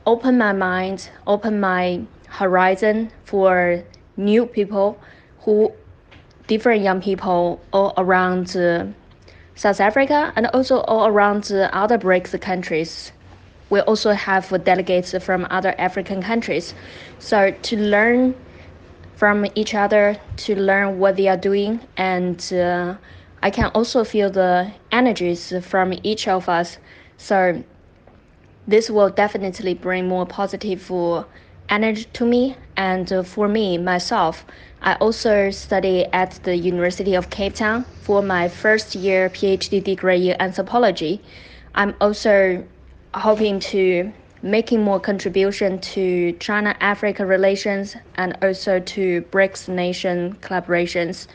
open 0.07 0.39
my 0.39 0.53
mind, 0.53 1.11
open 1.27 1.61
my 1.61 2.01
horizon 2.29 3.11
for 3.25 3.83
new 4.17 4.47
people 4.47 4.99
who 5.41 5.73
different 6.47 6.83
young 6.83 7.01
people 7.01 7.61
all 7.73 7.95
around 7.97 8.57
uh, 8.57 8.87
South 9.55 9.81
Africa 9.81 10.33
and 10.37 10.47
also 10.49 10.81
all 10.81 11.07
around 11.07 11.51
uh, 11.53 11.71
other 11.73 11.99
BRICS 11.99 12.41
countries. 12.41 13.13
We 13.71 13.81
also 13.81 14.13
have 14.13 14.65
delegates 14.65 15.15
from 15.25 15.47
other 15.51 15.75
African 15.79 16.23
countries. 16.23 16.75
So 17.19 17.51
to 17.51 17.77
learn 17.77 18.35
from 19.17 19.47
each 19.55 19.75
other, 19.75 20.17
to 20.37 20.57
learn 20.57 20.99
what 20.99 21.17
they 21.17 21.29
are 21.29 21.37
doing, 21.37 21.81
and 21.97 22.53
uh, 22.53 22.97
I 23.43 23.51
can 23.51 23.67
also 23.75 24.05
feel 24.05 24.31
the 24.31 24.71
energies 24.91 25.53
from 25.63 25.95
each 26.03 26.29
of 26.29 26.49
us. 26.49 26.79
So 27.17 27.63
this 28.67 28.91
will 28.91 29.11
definitely 29.11 29.75
bring 29.75 30.09
more 30.09 30.27
positive 30.27 30.91
energy 31.69 32.05
to 32.13 32.25
me 32.25 32.57
and 32.77 33.27
for 33.27 33.49
me 33.49 33.79
myself. 33.79 34.45
I 34.83 34.95
also 34.97 35.51
study 35.51 36.05
at 36.13 36.39
the 36.43 36.57
University 36.57 37.15
of 37.15 37.31
Cape 37.31 37.55
Town 37.55 37.85
for 38.03 38.23
my 38.23 38.49
first 38.49 38.95
year 38.95 39.31
PhD 39.31 39.83
degree 39.83 40.31
in 40.31 40.41
anthropology. 40.41 41.23
I'm 41.75 41.95
also 42.01 42.65
hoping 43.15 43.61
to 43.61 44.13
making 44.43 44.83
more 44.83 45.01
contribution 45.01 45.79
to 45.81 46.33
China-Africa 46.33 47.25
relations 47.25 47.97
and 48.17 48.37
also 48.43 48.79
to 48.81 49.23
BRICS 49.31 49.69
nation 49.69 50.37
collaborations. 50.43 51.29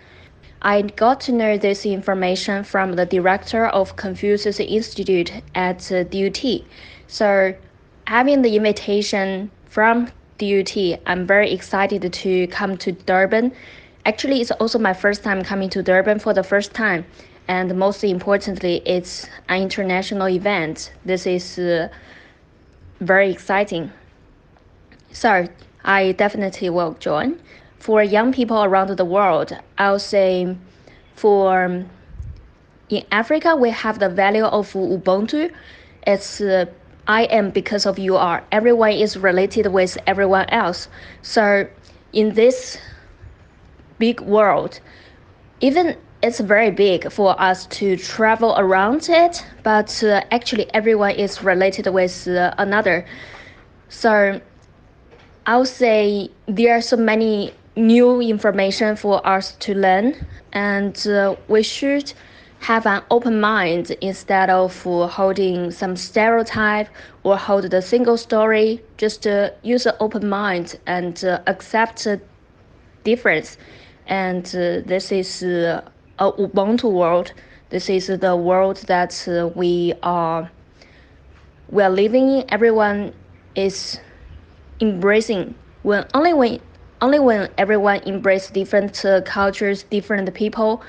I 0.61 0.83
got 0.83 1.21
to 1.21 1.31
know 1.31 1.57
this 1.57 1.85
information 1.85 2.63
from 2.63 2.93
the 2.93 3.05
director 3.05 3.65
of 3.65 3.95
Confucius 3.95 4.59
Institute 4.59 5.31
at 5.55 5.79
DUT. 6.11 6.65
So, 7.09 7.55
having 8.05 8.43
the 8.43 8.55
invitation 8.55 9.51
from 9.65 10.09
DUT, 10.37 10.77
I'm 11.05 11.25
very 11.25 11.51
excited 11.51 12.13
to 12.13 12.47
come 12.47 12.77
to 12.77 12.91
Durban. 12.93 13.51
Actually, 14.05 14.39
it's 14.41 14.51
also 14.51 14.79
my 14.79 14.93
first 14.93 15.23
time 15.23 15.43
coming 15.43 15.69
to 15.71 15.83
Durban 15.83 16.19
for 16.19 16.33
the 16.33 16.43
first 16.43 16.73
time. 16.73 17.05
And 17.47 17.75
most 17.75 18.03
importantly, 18.03 18.83
it's 18.85 19.27
an 19.49 19.63
international 19.63 20.29
event. 20.29 20.93
This 21.03 21.25
is 21.25 21.57
uh, 21.59 21.89
very 23.01 23.31
exciting. 23.31 23.91
So, 25.11 25.49
I 25.83 26.11
definitely 26.11 26.69
will 26.69 26.93
join 26.99 27.41
for 27.79 28.03
young 28.03 28.31
people 28.31 28.63
around 28.63 28.95
the 28.95 29.05
world, 29.05 29.57
I'll 29.77 29.99
say 29.99 30.55
for 31.15 31.83
in 32.89 33.05
Africa, 33.11 33.55
we 33.55 33.69
have 33.69 33.99
the 33.99 34.09
value 34.09 34.43
of 34.43 34.71
Ubuntu. 34.73 35.51
It's 36.05 36.41
uh, 36.41 36.65
I 37.09 37.23
am 37.23 37.49
because 37.49 37.87
of 37.87 37.97
you 37.97 38.17
are. 38.17 38.43
Everyone 38.51 38.91
is 38.91 39.17
related 39.17 39.65
with 39.73 39.97
everyone 40.05 40.45
else. 40.49 40.87
So 41.23 41.67
in 42.13 42.35
this 42.35 42.77
big 43.97 44.21
world, 44.21 44.79
even 45.59 45.97
it's 46.21 46.39
very 46.39 46.69
big 46.69 47.11
for 47.11 47.35
us 47.41 47.65
to 47.65 47.97
travel 47.97 48.53
around 48.59 49.09
it, 49.09 49.43
but 49.63 50.03
uh, 50.03 50.21
actually 50.29 50.71
everyone 50.75 51.15
is 51.15 51.41
related 51.41 51.87
with 51.87 52.27
uh, 52.27 52.53
another. 52.59 53.07
So 53.89 54.39
I'll 55.47 55.65
say 55.65 56.29
there 56.45 56.77
are 56.77 56.81
so 56.81 56.95
many 56.95 57.53
new 57.75 58.21
information 58.21 58.95
for 58.95 59.25
us 59.25 59.53
to 59.61 59.73
learn, 59.73 60.13
and 60.53 61.07
uh, 61.07 61.35
we 61.47 61.63
should 61.63 62.13
have 62.59 62.85
an 62.85 63.01
open 63.09 63.39
mind 63.39 63.91
instead 64.01 64.49
of 64.49 64.83
holding 64.83 65.71
some 65.71 65.95
stereotype 65.95 66.87
or 67.23 67.37
hold 67.37 67.69
the 67.71 67.81
single 67.81 68.17
story. 68.17 68.81
Just 68.97 69.25
uh, 69.25 69.51
use 69.63 69.85
an 69.85 69.93
open 69.99 70.27
mind 70.27 70.77
and 70.85 71.23
uh, 71.23 71.41
accept 71.47 72.03
the 72.03 72.19
difference. 73.03 73.57
And 74.07 74.45
uh, 74.47 74.81
this 74.85 75.11
is 75.11 75.43
uh, 75.43 75.81
a 76.19 76.31
Ubuntu 76.33 76.91
world. 76.91 77.33
This 77.69 77.89
is 77.89 78.07
the 78.07 78.35
world 78.35 78.77
that 78.87 79.27
uh, 79.27 79.47
we 79.55 79.93
are 80.03 80.49
we 81.69 81.83
are 81.83 81.89
living 81.89 82.29
in. 82.29 82.45
Everyone 82.49 83.13
is 83.55 83.99
embracing 84.81 85.55
when 85.83 86.05
only 86.13 86.33
when 86.33 86.59
only 87.01 87.19
when 87.19 87.49
everyone 87.57 87.99
embrace 88.05 88.49
different 88.49 89.05
uh, 89.05 89.21
cultures, 89.21 89.83
different 89.83 90.33
people, 90.33 90.81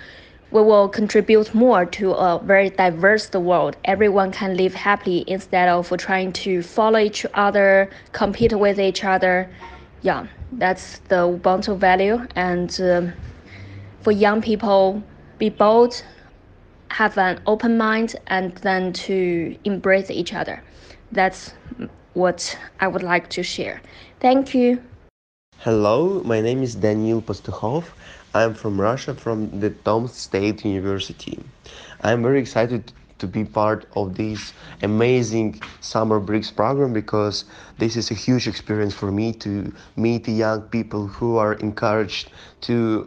we 0.51 0.63
will 0.63 0.89
contribute 0.89 1.55
more 1.55 1.87
to 1.87 2.13
a 2.13 2.41
very 2.43 2.71
diverse 2.71 3.31
world. 3.33 3.77
Everyone 3.85 4.33
can 4.33 4.57
live 4.57 4.75
happily 4.75 5.25
instead 5.27 5.69
of 5.69 5.89
trying 5.97 6.33
to 6.33 6.63
follow 6.63 6.99
each 6.99 7.25
other, 7.35 7.91
compete 8.13 8.53
with 8.59 8.81
each 8.81 9.05
other. 9.05 9.49
Yeah, 10.03 10.27
that's 10.53 10.99
the 11.09 11.29
Ubuntu 11.29 11.77
value. 11.77 12.27
And 12.35 12.81
um, 12.81 13.13
for 14.01 14.13
young 14.13 14.43
people, 14.43 15.03
be 15.39 15.51
bold, 15.51 16.03
have 16.89 17.17
an 17.19 17.41
open 17.47 17.79
mind, 17.79 18.17
and 18.27 18.55
then 18.57 18.93
to 18.93 19.57
embrace 19.65 20.11
each 20.11 20.35
other. 20.35 20.63
That's 21.13 21.55
what 22.15 22.59
I 22.81 22.89
would 22.89 23.03
like 23.03 23.29
to 23.31 23.43
share. 23.43 23.81
Thank 24.21 24.55
you. 24.55 24.83
Hello, 25.65 26.23
my 26.25 26.41
name 26.41 26.63
is 26.63 26.75
Daniil 26.75 27.21
Pastukhov. 27.21 27.85
I'm 28.33 28.55
from 28.55 28.81
Russia, 28.81 29.15
from 29.15 29.61
the 29.61 29.69
Tomsk 29.69 30.15
State 30.15 30.65
University. 30.65 31.39
I'm 32.01 32.23
very 32.23 32.41
excited 32.41 32.95
to 33.19 33.27
be 33.27 33.45
part 33.45 33.85
of 33.95 34.17
this 34.17 34.55
amazing 34.83 35.61
summer 35.83 36.19
BRICS 36.19 36.57
program 36.57 36.95
because 36.95 37.45
this 37.77 37.95
is 37.95 38.11
a 38.11 38.15
huge 38.15 38.49
experience 38.49 38.95
for 38.95 39.13
me 39.13 39.35
to 39.45 39.71
meet 39.97 40.27
young 40.27 40.63
people 40.63 41.07
who 41.07 41.37
are 41.37 41.53
encouraged 41.53 42.31
to 42.63 43.07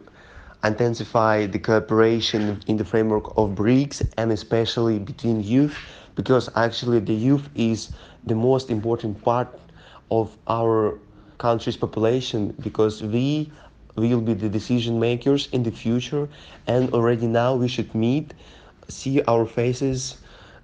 intensify 0.63 1.48
the 1.48 1.58
cooperation 1.58 2.62
in 2.68 2.78
the 2.78 2.86
framework 2.86 3.36
of 3.36 3.56
BRICS 3.56 4.13
and 4.20 4.32
especially 4.32 5.00
between 5.00 5.42
youth 5.42 5.76
because 6.13 6.52
actually 6.56 7.00
the 7.00 7.16
youth 7.16 7.50
is 7.56 7.89
the 8.28 8.36
most 8.36 8.70
important 8.70 9.20
part 9.24 9.48
of 10.12 10.38
our 10.48 11.00
country's 11.47 11.77
population 11.86 12.41
because 12.67 12.95
we 13.15 13.51
will 13.95 14.21
be 14.29 14.34
the 14.34 14.49
decision 14.60 14.93
makers 14.99 15.41
in 15.56 15.62
the 15.63 15.71
future 15.86 16.25
and 16.67 16.84
already 16.93 17.27
now 17.27 17.51
we 17.63 17.67
should 17.75 17.91
meet 17.93 18.34
see 18.88 19.21
our 19.32 19.45
faces 19.45 20.01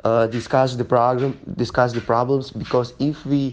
uh, 0.04 0.26
discuss 0.28 0.70
the 0.82 0.88
program 0.96 1.32
discuss 1.66 1.90
the 2.00 2.06
problems 2.14 2.46
because 2.64 2.90
if 3.00 3.26
we 3.26 3.44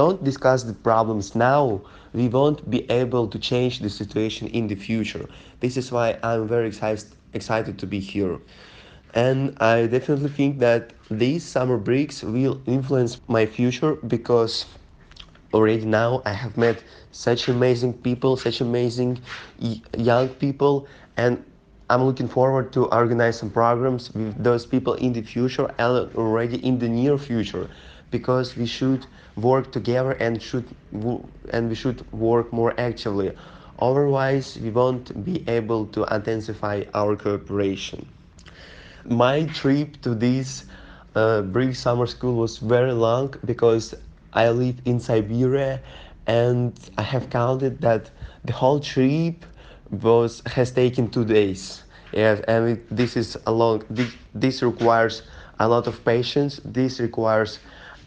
don't 0.00 0.22
discuss 0.30 0.62
the 0.70 0.76
problems 0.90 1.34
now 1.34 1.80
we 2.12 2.28
won't 2.28 2.60
be 2.74 2.80
able 3.02 3.26
to 3.34 3.38
change 3.38 3.80
the 3.80 3.90
situation 3.90 4.46
in 4.48 4.68
the 4.68 4.76
future. 4.88 5.26
This 5.60 5.74
is 5.80 5.86
why 5.96 6.06
i'm 6.22 6.46
very 6.54 6.68
excited 6.72 7.06
excited 7.40 7.74
to 7.82 7.86
be 7.94 8.00
here. 8.12 8.36
And 9.14 9.38
i 9.72 9.86
definitely 9.96 10.32
think 10.40 10.52
that 10.66 10.82
these 11.22 11.42
summer 11.54 11.78
breaks 11.88 12.16
will 12.22 12.56
influence 12.76 13.12
my 13.36 13.44
future 13.58 13.92
because 14.14 14.54
already 15.54 15.86
now 15.86 16.22
I 16.26 16.32
have 16.32 16.56
met 16.58 16.82
such 17.12 17.48
amazing 17.48 17.94
people, 17.94 18.36
such 18.36 18.60
amazing 18.60 19.20
young 19.96 20.28
people, 20.28 20.86
and 21.16 21.42
I'm 21.90 22.02
looking 22.04 22.28
forward 22.28 22.72
to 22.72 22.86
organize 22.86 23.38
some 23.38 23.50
programs 23.50 24.12
with 24.14 24.42
those 24.42 24.66
people 24.66 24.94
in 24.94 25.12
the 25.12 25.22
future 25.22 25.68
and 25.78 26.14
already 26.16 26.56
in 26.66 26.78
the 26.78 26.88
near 26.88 27.16
future, 27.18 27.68
because 28.10 28.56
we 28.56 28.66
should 28.66 29.06
work 29.36 29.70
together 29.72 30.12
and 30.12 30.42
should 30.42 30.66
and 31.52 31.68
we 31.68 31.74
should 31.74 32.00
work 32.12 32.52
more 32.52 32.74
actively. 32.78 33.32
Otherwise, 33.78 34.58
we 34.62 34.70
won't 34.70 35.24
be 35.24 35.44
able 35.48 35.86
to 35.86 36.04
intensify 36.14 36.84
our 36.94 37.16
cooperation. 37.16 38.06
My 39.04 39.44
trip 39.46 40.00
to 40.02 40.14
this 40.14 40.64
uh, 41.14 41.42
BRICS 41.42 41.76
summer 41.76 42.06
school 42.06 42.34
was 42.34 42.58
very 42.58 42.92
long 42.92 43.34
because 43.44 43.94
I 44.34 44.50
live 44.50 44.80
in 44.84 45.00
Siberia 45.00 45.80
and 46.26 46.78
I 46.98 47.02
have 47.02 47.30
counted 47.30 47.80
that 47.80 48.10
the 48.44 48.52
whole 48.52 48.80
trip 48.80 49.44
was 49.90 50.42
has 50.46 50.70
taken 50.70 51.08
two 51.08 51.24
days. 51.24 51.84
Yes, 52.12 52.40
and 52.46 52.70
it, 52.70 52.96
this 52.96 53.16
is 53.16 53.36
a 53.46 53.52
long. 53.52 53.82
This, 53.90 54.14
this 54.34 54.62
requires 54.62 55.22
a 55.58 55.68
lot 55.68 55.86
of 55.86 56.04
patience. 56.04 56.60
This 56.64 57.00
requires 57.00 57.58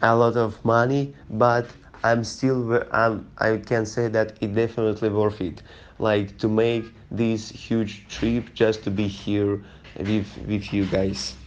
a 0.02 0.14
lot 0.14 0.36
of 0.36 0.62
money, 0.64 1.14
but 1.30 1.66
I'm 2.04 2.24
still. 2.24 2.84
I'm, 2.92 3.28
I 3.38 3.56
can 3.58 3.86
say 3.86 4.08
that 4.08 4.36
it 4.40 4.54
definitely 4.54 5.10
worth 5.10 5.40
it. 5.40 5.62
Like 5.98 6.38
to 6.38 6.48
make 6.48 6.84
this 7.10 7.50
huge 7.50 8.06
trip 8.08 8.54
just 8.54 8.84
to 8.84 8.90
be 8.90 9.08
here 9.08 9.62
with 9.98 10.28
with 10.46 10.72
you 10.72 10.86
guys. 10.86 11.37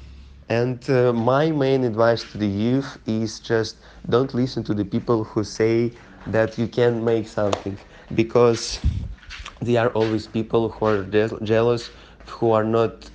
And 0.52 0.80
uh, 0.90 1.14
my 1.14 1.52
main 1.52 1.84
advice 1.86 2.24
to 2.32 2.38
the 2.38 2.48
youth 2.48 2.98
is 3.08 3.40
just 3.40 3.78
don't 4.10 4.34
listen 4.34 4.64
to 4.66 4.74
the 4.74 4.84
people 4.86 5.24
who 5.24 5.44
say 5.44 5.94
that 6.28 6.58
you 6.58 6.68
can 6.68 7.04
make 7.04 7.28
something 7.28 7.78
because 8.14 8.82
they 9.62 9.78
are 9.78 9.90
always 9.90 10.28
people 10.28 10.70
who 10.70 10.86
are 10.86 11.04
je- 11.04 11.40
jealous, 11.44 11.92
who 12.26 12.52
are 12.52 12.64
not 12.64 13.10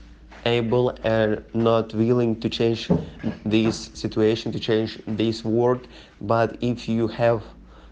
able 0.47 0.91
and 1.05 1.45
not 1.55 1.93
willing 1.95 2.41
to 2.41 2.49
change 2.49 2.91
this 3.45 3.91
situation, 3.95 4.53
to 4.53 4.61
change 4.61 4.99
this 5.07 5.45
world. 5.45 5.87
But 6.21 6.57
if 6.61 6.89
you 6.89 7.09
have 7.09 7.43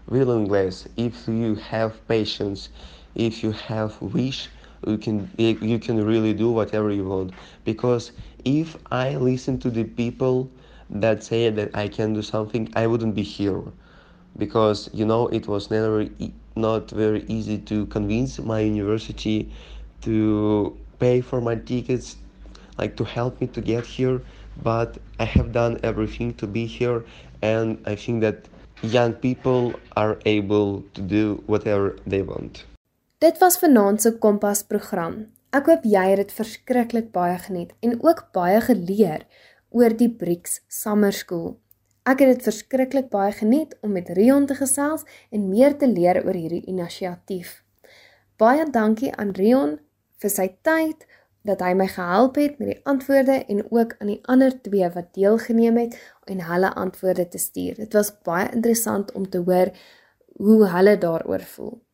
willingness, 0.07 0.87
if 0.97 1.27
you 1.27 1.55
have 1.55 2.07
patience, 2.07 2.69
if 3.15 3.43
you 3.43 3.51
have 3.51 4.01
wish, 4.01 4.49
you 4.87 4.97
can 4.97 5.29
you 5.37 5.79
can 5.79 6.03
really 6.05 6.33
do 6.33 6.51
whatever 6.51 6.91
you 6.91 7.05
want 7.05 7.33
because 7.63 8.11
if 8.45 8.77
i 8.91 9.15
listen 9.15 9.57
to 9.57 9.69
the 9.69 9.83
people 9.83 10.49
that 10.89 11.23
say 11.23 11.49
that 11.49 11.75
i 11.75 11.87
can 11.87 12.13
do 12.13 12.21
something 12.21 12.71
i 12.75 12.87
wouldn't 12.87 13.15
be 13.15 13.23
here. 13.23 13.61
Because 14.37 14.89
you 14.93 15.05
know 15.05 15.27
it 15.29 15.47
was 15.47 15.71
never 15.71 16.07
not 16.55 16.91
very 16.91 17.23
easy 17.27 17.57
to 17.57 17.85
convince 17.87 18.37
my 18.39 18.59
university 18.59 19.49
to 20.01 20.77
pay 20.99 21.21
for 21.21 21.41
my 21.41 21.55
tickets 21.55 22.17
like 22.77 22.95
to 22.97 23.03
help 23.03 23.39
me 23.39 23.47
to 23.47 23.61
get 23.61 23.85
here. 23.85 24.21
But 24.61 24.97
i 25.19 25.25
have 25.25 25.51
done 25.51 25.79
everything 25.83 26.33
to 26.35 26.47
be 26.47 26.65
here 26.65 27.03
and 27.41 27.81
i 27.85 27.95
think 27.95 28.21
that 28.21 28.47
young 28.81 29.13
people 29.13 29.73
are 29.95 30.19
able 30.25 30.83
to 30.93 31.01
do 31.01 31.43
whatever 31.47 31.97
they 32.05 32.21
want. 32.21 32.65
Dit 33.19 33.39
was 33.41 33.57
vanaand 33.57 34.01
se 34.01 34.11
Kompas 34.19 34.63
program. 34.67 35.27
Ek 35.55 35.69
hoop 35.69 35.85
jy 35.87 36.01
het 36.09 36.19
dit 36.19 36.31
verskriklik 36.35 37.13
baie 37.15 37.35
geniet 37.39 37.69
en 37.85 37.93
ook 38.03 38.25
baie 38.35 38.57
geleer 38.65 39.21
oor 39.71 39.93
die 39.95 40.09
BRICS 40.11 40.57
Summer 40.67 41.15
School. 41.15 41.53
Ek 42.03 42.19
het 42.19 42.33
dit 42.33 42.43
verskriklik 42.43 43.07
baie 43.13 43.31
geniet 43.31 43.77
om 43.85 43.93
met 43.95 44.11
Rion 44.17 44.49
te 44.49 44.57
gesels 44.59 45.05
en 45.31 45.47
meer 45.53 45.77
te 45.79 45.87
leer 45.87 46.19
oor 46.25 46.35
hierdie 46.35 46.65
inisiatief. 46.67 47.61
Baie 48.35 48.65
dankie 48.67 49.13
aan 49.15 49.31
Rion 49.37 49.77
vir 50.19 50.33
sy 50.33 50.49
tyd 50.67 51.07
dat 51.47 51.63
hy 51.63 51.71
my 51.77 51.87
gehelp 51.93 52.41
het 52.41 52.59
met 52.59 52.73
die 52.73 52.79
antwoorde 52.83 53.39
en 53.47 53.63
ook 53.69 53.95
aan 54.01 54.11
die 54.11 54.21
ander 54.27 54.59
twee 54.67 54.91
wat 54.97 55.13
deelgeneem 55.15 55.79
het 55.85 55.95
en 56.27 56.43
hulle 56.49 56.73
antwoorde 56.83 57.29
te 57.31 57.39
stuur. 57.39 57.79
Dit 57.79 57.95
was 57.95 58.11
baie 58.27 58.51
interessant 58.51 59.15
om 59.15 59.29
te 59.29 59.45
hoor 59.47 59.71
hoe 60.35 60.61
hulle 60.75 60.99
daaroor 60.99 61.47
voel. 61.55 61.84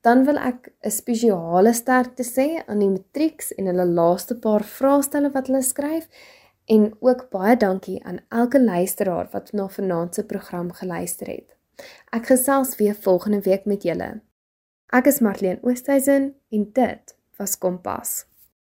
Dan 0.00 0.24
wil 0.24 0.36
ek 0.36 0.72
'n 0.84 0.90
spesiale 0.90 1.72
sterkte 1.72 2.24
sê 2.24 2.62
aan 2.66 2.78
die 2.78 2.88
matrieks 2.88 3.52
en 3.52 3.66
hulle 3.66 3.84
laaste 3.84 4.34
paar 4.34 4.64
vraestelle 4.64 5.30
wat 5.30 5.46
hulle 5.46 5.62
skryf 5.62 6.08
en 6.64 6.96
ook 7.00 7.30
baie 7.30 7.56
dankie 7.56 8.04
aan 8.04 8.20
elke 8.28 8.60
luisteraar 8.60 9.28
wat 9.32 9.52
na 9.52 9.68
vanaand 9.68 10.14
se 10.14 10.24
program 10.24 10.72
geluister 10.72 11.26
het. 11.26 11.56
Ek 12.12 12.26
gesels 12.26 12.76
weer 12.76 12.94
volgende 12.94 13.40
week 13.40 13.64
met 13.64 13.82
julle. 13.82 14.20
Ek 14.92 15.06
is 15.06 15.20
Marlene 15.20 15.62
Oosthuizen 15.62 16.34
en 16.50 16.72
dit 16.72 17.16
was 17.36 17.58
Kompas. 17.58 18.29